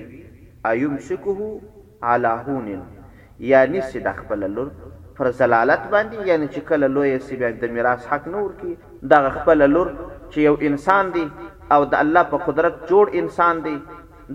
ایمسکوه 0.70 1.60
علی 2.04 2.34
هونن 2.48 2.82
یعنی 3.52 3.80
چې 3.82 3.98
د 4.08 4.16
خپل 4.18 4.50
لور 4.52 4.68
پر 5.18 5.30
زلالت 5.40 5.80
باندې 5.92 6.28
یعنی 6.34 6.48
چې 6.52 6.60
کله 6.68 6.88
لوی 6.98 7.18
سی 7.30 7.36
بیا 7.42 7.50
د 7.64 7.74
میراث 7.78 8.06
حق 8.12 8.28
نور 8.36 8.52
کی 8.62 8.76
د 9.14 9.28
خپل 9.40 9.70
لور 9.72 9.88
چې 10.30 10.38
یو 10.46 10.56
انسان 10.72 11.12
دی 11.18 11.26
او 11.72 11.82
د 11.86 11.94
الله 12.04 12.24
په 12.36 12.44
قدرت 12.52 12.78
جوړ 12.90 13.18
انسان 13.24 13.64
دی 13.66 13.76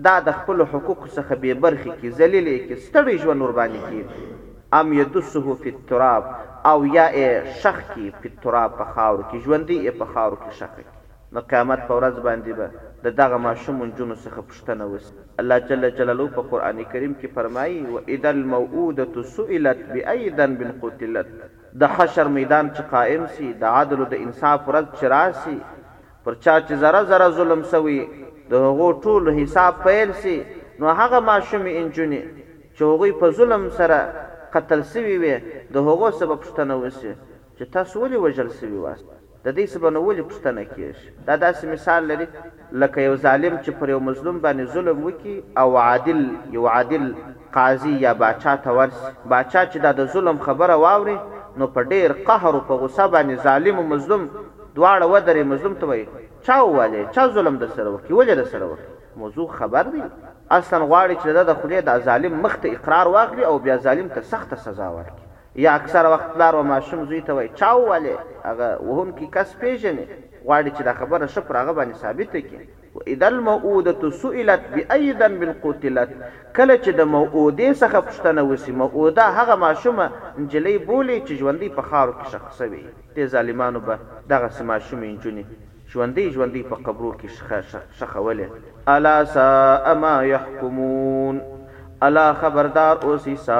دا 0.09 0.19
د 0.27 0.31
خپل 0.43 0.61
حقوق 0.67 1.07
څخه 1.07 1.33
به 1.45 1.53
برخي 1.67 1.89
کی 2.01 2.11
ذلیلې 2.11 2.67
کی 2.67 2.75
ستړي 2.75 3.17
ژوند 3.27 3.41
ور 3.47 3.51
باندې 3.61 3.89
کی 3.89 4.47
ام 4.77 4.93
یدسه 4.93 5.53
فی 5.61 5.69
التراب 5.73 6.23
او 6.65 6.85
یا 6.87 7.09
شخ 7.61 7.77
کی 7.93 8.09
په 8.21 8.29
تراب 8.43 8.75
په 8.77 8.83
خاور 8.95 9.23
کې 9.29 9.37
ژوندۍ 9.45 9.89
په 10.01 10.05
خاور 10.13 10.35
کې 10.41 10.57
شخ 10.59 10.75
کی 10.75 10.83
نو 11.35 11.41
قیامت 11.53 11.81
په 11.87 11.97
ورځ 11.99 12.19
باندې 12.27 12.57
به 12.59 13.07
د 13.07 13.15
دغه 13.21 13.37
ماشوم 13.45 13.79
جنو 13.97 14.15
څخه 14.15 14.43
پښتنه 14.49 14.83
وس 14.91 15.07
الله 15.45 15.59
جل 15.71 15.89
جلاله 16.01 16.27
په 16.35 16.45
قران 16.53 16.83
کریم 16.93 17.15
کې 17.21 17.33
فرمایي 17.39 17.81
و 17.95 18.01
اذا 18.17 18.29
الموءوده 18.37 19.25
سئلت 19.39 19.81
بايدا 19.95 20.45
بالقتلت 20.61 21.33
د 21.83 21.91
حشر 21.95 22.31
میدان 22.37 22.71
چې 22.77 22.89
قائم 22.93 23.25
سي 23.39 23.51
د 23.65 23.75
عدل 23.81 24.05
او 24.07 24.09
د 24.15 24.23
انصاف 24.27 24.69
ورځ 24.71 25.01
چراسي 25.01 25.57
پر 26.25 26.41
چا 26.45 26.59
چې 26.59 26.73
زره 26.87 27.03
زره 27.15 27.29
ظلم 27.41 27.63
سوي 27.75 27.99
د 28.55 28.69
هغو 28.69 28.91
ټول 29.01 29.35
حساب 29.41 29.83
پیل 29.89 30.13
سي 30.23 30.37
نو 30.79 30.95
هغه 31.03 31.19
ماشوم 31.35 31.67
انجونی 31.77 32.23
چې 32.31 32.89
هغوی 32.89 33.11
په 33.23 33.37
ظلم 33.41 33.69
سره 33.83 34.25
قتل 34.53 34.81
سوي 34.93 35.15
وي 35.23 35.33
د 35.73 35.87
هغو 35.87 36.09
سبب 36.19 36.37
پښتنه 36.45 36.75
وسی 36.83 37.11
چې 37.57 37.63
تاسو 37.75 37.95
ولې 38.03 38.17
وجل 38.25 38.49
سوي 38.59 38.79
واست 38.85 39.07
د 39.45 39.47
دې 39.57 39.65
سبب 39.73 39.85
نو 39.95 39.99
ولې 40.09 40.23
پښتنه 40.29 40.61
کیږي 40.73 41.07
دا 41.27 41.35
داسې 41.45 41.63
مثال 41.73 42.01
لري 42.11 42.27
لکه 42.83 42.99
یو 43.07 43.15
ظالم 43.25 43.55
چې 43.63 43.69
پر 43.81 43.87
یو 43.95 43.99
مظلوم 44.09 44.37
باندې 44.45 44.65
ظلم 44.77 44.97
وکي 45.07 45.35
او 45.63 45.67
عادل 45.87 46.21
یو 46.57 46.63
عادل 46.75 47.05
قاضي 47.57 47.93
یا 48.05 48.13
باچا 48.23 48.53
ته 48.67 48.77
ورس 48.77 48.97
باچا 49.33 49.61
چې 49.71 49.77
دا 49.87 49.91
د 50.03 50.13
ظلم 50.15 50.37
خبره 50.47 50.75
واوري 50.85 51.17
نو 51.61 51.67
په 51.75 51.81
ډیر 51.95 52.13
قهر 52.29 52.53
او 52.55 52.61
په 52.69 52.75
غصه 52.83 53.05
باندې 53.13 53.37
ظالم 53.49 53.75
او 53.83 53.89
مظلوم 53.95 54.29
دواړه 54.75 55.05
ودرې 55.13 55.45
مظلوم 55.55 55.75
ته 55.75 55.87
وي 55.87 56.07
چا 56.47 56.59
واله 56.61 57.05
چا 57.17 57.27
ظلم 57.37 57.57
د 57.65 57.75
سره 57.75 57.89
وکي 57.89 58.13
ولې 58.19 58.35
د 58.41 58.49
سره 58.53 58.65
وکي 58.71 58.89
موضوع 59.17 59.47
خبر 59.47 59.83
دی 59.91 60.01
اصلا 60.51 60.79
غواړي 60.87 61.15
چې 61.15 61.27
د 61.27 61.53
خلې 61.61 61.81
د 61.89 61.99
ظالم 62.05 62.39
مخ 62.45 62.55
ته 62.61 62.69
اقرار 62.77 63.07
واخلي 63.15 63.43
او 63.51 63.57
بیا 63.65 63.77
ظالم 63.87 64.07
ته 64.15 64.21
سخت 64.31 64.53
سزا 64.57 64.89
ورکړي 64.97 65.61
یا 65.65 65.75
اکثر 65.75 66.05
وخت 66.13 66.37
لار 66.37 66.53
و 66.55 66.63
ماشوم 66.71 67.05
زوی 67.09 67.21
ته 67.27 67.33
وای 67.37 67.47
چاو 67.61 67.85
والے 67.91 68.15
هغه 68.43 68.67
وهم 68.87 69.13
کې 69.13 69.31
کس 69.37 69.55
پیژنې 69.61 70.25
غواړي 70.47 70.69
چې 70.75 70.81
دا 70.89 70.93
خبره 70.99 71.25
شپ 71.35 71.51
راغه 71.57 71.73
باندې 71.79 72.01
ثابت 72.05 72.35
کړي 72.35 72.67
و 72.95 72.99
اذا 73.13 73.27
الموؤوده 73.27 74.09
سئلت 74.23 74.67
باي 74.75 75.11
ذنب 75.21 75.43
قتلت 75.63 76.13
کله 76.55 76.77
چې 76.77 76.89
د 76.99 77.11
موؤوده 77.13 77.71
څخه 77.73 77.99
پښتنه 78.09 78.45
وسی 78.51 78.71
موؤوده 78.83 79.21
هغه 79.39 79.55
ماشومه 79.67 80.09
نجلۍ 80.37 80.77
بولی 80.77 81.21
چې 81.25 81.31
ژوندۍ 81.31 81.69
په 81.79 81.89
خاور 81.89 82.13
کې 82.19 82.29
شخصوي 82.31 82.85
ته 83.15 83.25
ظالمانو 83.35 83.79
به 83.89 83.99
دغه 84.29 84.49
ماشومې 84.71 85.05
نجونی 85.15 85.45
ژوندۍ 85.93 86.27
ژوندۍ 86.35 86.63
په 86.71 86.75
قبرو 86.85 87.11
کې 87.19 87.27
شخولې 87.99 88.47
الا 88.95 89.13
سا 89.35 89.45
اما 89.91 90.11
يحكمون 90.31 91.39
الا 92.07 92.25
خبردار 92.41 92.95
اوسې 93.07 93.35
سا 93.45 93.57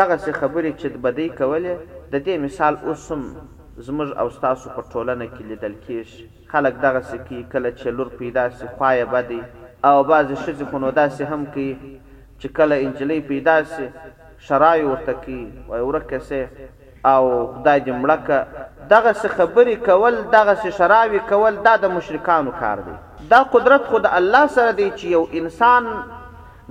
دغه 0.01 0.17
څه 0.23 0.31
خبرې 0.41 0.71
چې 0.81 1.03
بدې 1.07 1.29
کولې 1.41 1.75
د 2.13 2.25
دې 2.29 2.39
مثال 2.45 2.79
اوسم 2.89 3.27
زموږ 3.89 4.09
او 4.21 4.29
تاسو 4.47 4.71
په 4.77 4.89
ټولنه 4.93 5.27
کې 5.35 5.51
لیدل 5.51 5.75
کېږي 5.85 6.51
خلک 6.53 6.75
دغه 6.87 7.01
څه 7.11 7.17
کې 7.27 7.53
کله 7.53 7.71
چې 7.81 7.87
لور 7.97 8.09
پیدا 8.23 8.49
سي 8.59 8.67
خوایه 8.77 9.05
بدی 9.15 9.41
او 9.91 9.97
بعضې 10.13 10.35
ښځې 10.43 10.65
خو 10.71 10.79
نو 10.85 10.93
داسې 11.03 11.23
هم 11.31 11.43
کې 11.55 11.69
چې 12.41 12.49
کله 12.59 12.75
انجلۍ 12.87 13.21
پیدا 13.31 13.61
سي 13.77 13.87
شرای 14.49 14.83
ورته 14.83 15.13
کی 15.27 15.53
وای 15.69 15.81
ورکه 15.81 16.19
سه 16.19 16.49
او 17.05 17.47
خدای 17.53 17.81
دې 17.81 17.91
مړکه 17.91 18.47
دغه 18.91 19.13
څه 19.13 19.29
خبرې 19.37 19.77
کول 19.91 20.15
دغه 20.33 20.55
څه 20.55 20.71
شراوي 20.79 21.21
کول 21.31 21.57
دا 21.65 21.77
د 21.85 21.93
مشرکانو 21.97 22.51
کار 22.61 22.79
دی 22.87 23.27
دا 23.33 23.43
قدرت 23.53 23.85
خود 23.91 24.07
الله 24.19 24.47
سره 24.59 24.73
دی 24.81 24.89
چې 24.97 25.05
یو 25.05 25.29
انسان 25.41 25.89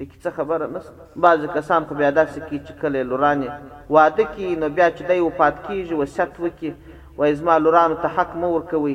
د 0.00 0.10
کی 0.10 0.18
څه 0.24 0.30
خبره 0.38 0.66
نشته 0.72 0.92
بعض 1.26 1.46
کسان 1.54 1.84
خو 1.90 1.94
بیا 2.00 2.10
داسې 2.10 2.40
کی 2.50 2.58
چې 2.66 2.72
کله 2.80 3.02
لورانې 3.10 3.50
واده 3.90 4.24
کی 4.32 4.56
نو 4.56 4.68
بیا 4.80 4.88
چې 4.90 5.02
دی 5.02 5.20
وفات 5.20 5.62
کیږي 5.68 5.92
وصیت 5.92 6.40
وکي 6.46 6.74
وایي 7.22 7.34
زما 7.40 7.56
لورانو 7.64 7.94
ته 8.04 8.08
حق 8.18 8.36
مه 8.42 8.46
ورکوئ 8.56 8.94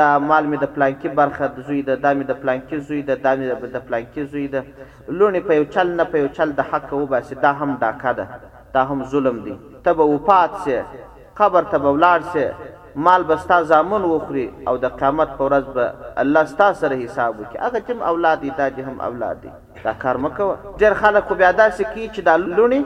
دا 0.00 0.10
مال 0.18 0.52
مې 0.52 0.60
د 0.66 0.74
پلانکي 0.76 1.08
برخه 1.22 1.48
د 1.56 1.66
زوی 1.70 1.82
ده 1.88 1.94
دا 2.04 2.14
مې 2.18 2.32
د 2.32 2.40
پلانکي 2.44 2.80
زوی 2.90 3.02
ده 3.08 3.14
دا 3.28 3.34
مې 3.38 3.70
د 3.76 3.86
پلانکي 3.88 4.24
زوی 4.34 4.44
ده 4.58 4.64
لوڼې 5.08 5.48
په 5.48 5.60
یو 5.60 5.64
چل 5.78 5.96
نه 6.02 6.08
په 6.12 6.24
یو 6.24 6.28
چل 6.40 6.54
د 6.60 6.68
حق 6.74 6.92
وباسي 6.98 7.40
دا 7.48 7.54
هم 7.62 7.76
ډاکه 7.80 8.14
ده 8.22 8.70
دا 8.78 8.84
هم 8.92 9.04
ظلم 9.16 9.42
دی 9.48 9.58
ته 9.84 10.00
به 10.00 10.12
وفات 10.14 10.60
سې 10.66 11.04
قبر 11.36 11.62
ته 11.64 11.78
بولار 11.78 12.20
سي 12.32 12.46
مال 12.96 13.22
بستا 13.24 13.62
زامن 13.70 14.04
وخوري 14.08 14.50
او 14.68 14.76
د 14.82 14.90
قیامت 14.98 15.30
پر 15.38 15.44
ورځ 15.46 15.72
به 15.78 16.10
الله 16.22 16.44
ستا 16.50 16.68
سره 16.82 16.98
حساب 17.04 17.40
وکي 17.40 17.58
هغه 17.62 17.80
چې 17.86 18.04
اولاد 18.10 18.40
دي 18.42 18.52
تاج 18.58 18.78
هم 18.80 19.00
اولاد 19.08 19.40
دي 19.46 19.50
دا 19.86 19.92
کار 20.04 20.18
مکو 20.26 20.46
ډیر 20.82 20.94
خلک 21.02 21.32
بیا 21.42 21.50
داسې 21.62 21.94
کی 21.94 22.04
چې 22.14 22.20
دا 22.30 22.36
لونی 22.60 22.80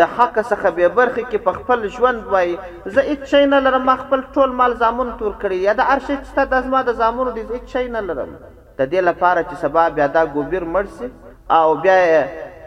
د 0.00 0.12
حق 0.16 0.34
څخه 0.42 0.68
به 0.80 0.88
برخه 0.98 1.24
کې 1.30 1.36
په 1.36 1.52
خپل 1.60 1.88
ژوند 1.98 2.26
وای 2.32 2.52
زه 2.86 3.00
هیڅ 3.00 3.24
شی 3.34 3.46
نه 3.54 3.60
لرم 3.68 3.90
خپل 4.04 4.24
ټول 4.36 4.56
مال 4.62 4.76
زامن 4.84 5.12
تور 5.22 5.34
کړی 5.42 5.62
یا 5.70 5.78
د 5.82 5.94
ارشد 5.96 6.24
ست 6.34 6.40
د 6.44 6.54
ازما 6.62 6.82
د 6.90 6.98
زامن 7.02 7.34
دي 7.34 7.46
هیڅ 7.50 7.76
شی 7.76 7.88
نه 7.98 8.06
لرم 8.12 8.34
د 8.44 8.80
دې 8.84 9.10
لپاره 9.10 9.42
چې 9.50 9.54
سبا 9.66 9.88
بیا 10.00 10.06
دا 10.14 10.26
ګوبیر 10.36 10.64
مرسي 10.76 11.10
او 11.58 11.66
بیا 11.74 12.00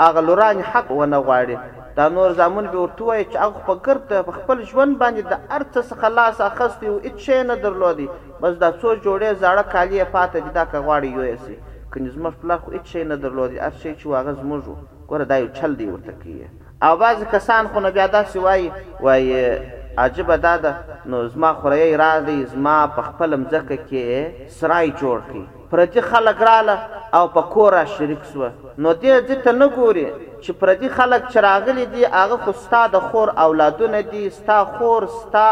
اغلوران 0.10 0.64
حق 0.74 0.92
ونه 0.92 1.24
غواړي 1.28 1.85
دا 1.98 2.08
نور 2.14 2.32
زامن 2.38 2.66
به 2.72 2.78
ورته 2.78 3.04
وایي 3.10 3.26
چې 3.32 3.38
هغه 3.44 3.60
په 3.68 3.76
ګرد 3.86 4.10
په 4.28 4.32
خپل 4.38 4.64
ژوند 4.72 4.98
باندې 5.04 5.22
د 5.32 5.54
ارڅ 5.58 5.78
څخه 5.90 6.10
لاس 6.16 6.42
اخستی 6.48 6.88
او 6.94 6.96
هیڅ 7.06 7.20
شی 7.28 7.38
نه 7.52 7.56
درلودي 7.66 8.08
بس 8.42 8.58
دا 8.64 8.70
څو 8.82 8.88
جوړې 9.06 9.30
زاړه 9.44 9.64
کالي 9.76 10.02
پاتې 10.16 10.40
دي 10.46 10.52
دا 10.60 10.66
کغواړي 10.74 11.10
یو 11.18 11.38
سي 11.46 11.56
کني 11.94 12.10
زما 12.18 12.32
خپل 12.36 12.52
خو 12.66 12.74
هیڅ 12.76 12.86
شی 12.96 13.04
نه 13.14 13.18
درلودي 13.24 13.60
هر 13.62 13.74
شی 13.82 13.90
چې 14.00 14.06
واغ 14.16 14.28
زموږ 14.44 15.10
ګوره 15.10 15.30
دا 15.32 15.38
یو 15.44 15.50
چل 15.62 15.78
دی 15.82 15.88
ورته 15.94 16.20
کیه 16.24 16.50
او 16.88 16.94
بعض 17.06 17.24
کسان 17.38 17.72
خو 17.74 17.86
نه 17.88 17.94
بیا 18.00 18.08
داسې 18.20 18.38
وایي 18.48 18.72
وایي 19.08 19.92
عجیبه 20.06 20.36
دا 20.48 20.58
ده 20.68 20.74
نو 21.12 21.28
زما 21.34 21.54
خوریه 21.64 21.98
را 22.06 22.12
دی 22.30 22.38
زما 22.56 22.76
په 22.96 23.12
خپل 23.12 23.40
مځکه 23.44 23.86
کې 23.90 24.50
سرای 24.62 24.88
جوړ 25.00 25.30
کړي 25.30 25.48
پردي 25.72 26.02
خلک 26.02 26.38
رااله 26.42 26.78
او 27.14 27.28
په 27.28 27.42
کور 27.54 27.74
شریک 27.98 28.22
شو 28.34 28.40
نو 28.78 28.94
دې 29.02 29.26
دې 29.28 29.36
ته 29.46 29.52
نه 29.60 29.68
ګوري 29.76 30.06
چې 30.42 30.52
پردي 30.64 30.90
خلک 31.00 31.28
چراغلي 31.34 31.86
دي 31.96 32.06
هغه 32.06 32.38
خو 32.46 32.54
ستا 32.64 32.82
د 32.96 33.02
خور 33.10 33.32
اولادونه 33.48 34.02
دي 34.14 34.24
ستا 34.40 34.64
خور 34.78 35.08
ستا 35.18 35.50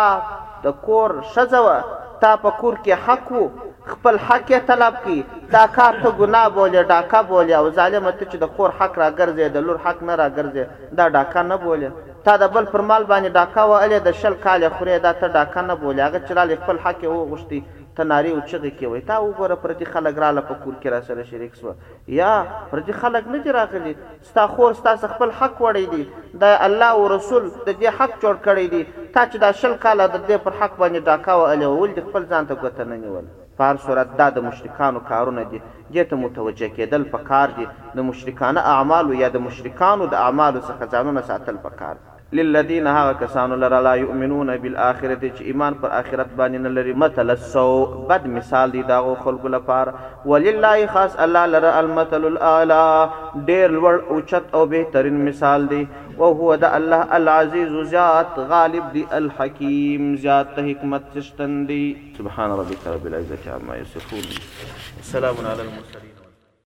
د 0.65 0.75
کور 0.87 1.15
شزوه 1.35 1.77
تا 2.21 2.31
په 2.45 2.55
کور 2.63 2.77
کې 2.85 3.03
حق 3.07 3.31
وو 3.31 3.47
خپل 3.91 4.17
حق 4.27 4.51
یې 4.55 4.65
طلب 4.67 4.99
کی 5.05 5.17
دا 5.55 5.65
کار 5.77 5.97
ته 6.03 6.13
ګناه 6.19 6.49
بولې 6.57 6.89
ډاکا 6.93 7.21
بولې 7.31 7.51
او 7.59 7.69
ظالم 7.79 8.09
ته 8.09 8.25
چې 8.25 8.37
د 8.43 8.53
کور 8.57 8.77
حق 8.79 8.99
راګرځي 9.03 9.49
د 9.55 9.69
لور 9.69 9.81
حق 9.85 10.03
نه 10.09 10.15
راګرځي 10.23 10.67
دا 11.01 11.09
ډاکا 11.17 11.43
نه 11.51 11.57
بولې 11.67 12.11
تا 12.25 12.35
د 12.41 12.51
بل 12.57 12.65
پر 12.73 12.81
مال 12.89 13.05
باندې 13.05 13.29
ډاکا 13.39 13.63
و 13.65 13.77
الې 13.79 13.99
د 14.07 14.11
شل 14.11 14.37
کال 14.43 14.67
خوري 14.77 14.99
دا 15.07 15.11
ته 15.23 15.27
ډاکا 15.37 15.61
نه 15.71 15.75
بولې 15.83 16.03
هغه 16.07 16.19
چې 16.27 16.63
خپل 16.65 16.79
حق 16.85 17.03
یې 17.03 17.15
وغوښتي 17.15 17.61
ته 17.97 18.03
ناری 18.11 18.31
او 18.35 18.39
چغې 18.39 18.71
کې 18.77 18.85
وای 18.91 19.01
تا 19.07 19.15
وګوره 19.23 19.55
پرتی 19.63 19.85
خلک 19.95 20.17
رااله 20.23 20.41
په 20.49 20.53
کور 20.63 20.75
کې 20.75 20.87
را 20.93 21.01
سره 21.09 21.23
شریک 21.31 21.55
سو 21.59 21.73
یا 22.19 22.29
پرتی 22.71 22.93
خلک 23.01 23.27
نه 23.33 23.51
راغلي 23.57 23.93
ستا 24.29 24.45
خور 24.53 24.73
ستا 24.79 24.93
خپل 25.03 25.33
حق 25.41 25.61
وړی 25.65 25.85
دی 25.93 26.39
د 26.43 26.55
الله 26.67 26.89
او 26.99 27.03
رسول 27.15 27.45
د 27.49 27.67
دې 27.67 27.99
حق 27.99 28.15
جوړ 28.23 28.41
کړی 28.47 28.67
دی 28.73 29.09
تا 29.17 29.25
چې 29.25 29.37
دا 29.45 29.51
شل 29.63 29.75
کاله 29.85 30.07
د 30.07 30.15
دې 30.27 30.43
پر 30.47 30.59
حق 30.61 30.77
باندې 30.83 31.05
ډاکا 31.11 31.35
و 31.41 31.43
الی 31.55 31.71
ول 31.75 31.93
د 31.99 32.07
خپل 32.09 32.27
ځان 32.33 32.49
ته 32.53 32.61
ګوته 32.63 32.83
نه 32.93 32.97
نیول 33.05 33.27
فار 33.57 33.81
صورت 33.85 34.15
دا 34.19 34.27
د 34.35 34.45
مشرکانو 34.49 34.99
کارونه 35.11 35.43
دي 35.51 35.59
دې 35.91 36.07
ته 36.13 36.21
متوجه 36.23 36.71
کېدل 36.77 37.05
په 37.13 37.23
کار 37.31 37.53
دي 37.59 37.67
د 37.99 38.07
مشرکانه 38.11 38.65
اعمال 38.77 39.13
یا 39.23 39.29
د 39.37 39.45
مشرکانو 39.49 40.07
د 40.15 40.19
اعمالو 40.23 40.61
څخه 40.61 40.93
ځانونه 40.95 41.21
ساتل 41.31 41.61
په 41.67 41.79
کار 41.83 41.95
دي 41.99 42.12
للذین 42.37 42.87
هغه 42.97 43.13
کسانو 43.23 43.55
لره 43.63 43.79
لا 43.87 43.93
یؤمنون 44.03 44.49
بالآخرة 44.63 45.17
چې 45.35 45.41
ایمان 45.51 45.73
پر 45.81 45.89
آخرت 45.99 46.29
باندې 46.39 46.63
نه 46.65 46.69
لري 46.77 46.93
مثل 47.03 47.33
السو 47.33 47.67
بد 48.11 48.25
مثال 48.37 48.71
دی 48.75 48.83
داغو 48.93 49.13
خلق 49.25 49.45
لپاره 49.55 49.93
ولله 50.31 50.71
خاص 50.95 51.19
الله 51.25 51.43
لره 51.55 51.73
المثل 51.81 52.25
الاعلى 52.29 53.51
ډیر 53.51 53.75
لوړ 53.75 54.15
اوچت 54.15 54.55
او 54.59 54.63
بهترین 54.73 55.21
مثال 55.29 55.69
دی 55.75 55.81
او 56.17 56.33
هو 56.41 56.55
د 56.65 56.73
الله 56.79 57.19
العزیز 57.19 57.77
ذات 57.93 58.41
غالب 58.55 58.89
دی 58.97 59.05
الحکیم 59.21 60.09
ذات 60.27 60.59
حکمت 60.71 61.19
شتن 61.29 61.57
دی 61.73 61.83
سبحان 62.17 62.57
ربک 62.63 62.87
رب 62.95 63.05
العزه 63.13 63.57
عما 63.61 63.77
یصفون 63.83 64.27
سلام 65.13 65.45
علی 65.45 65.69
المرسلین 65.69 66.12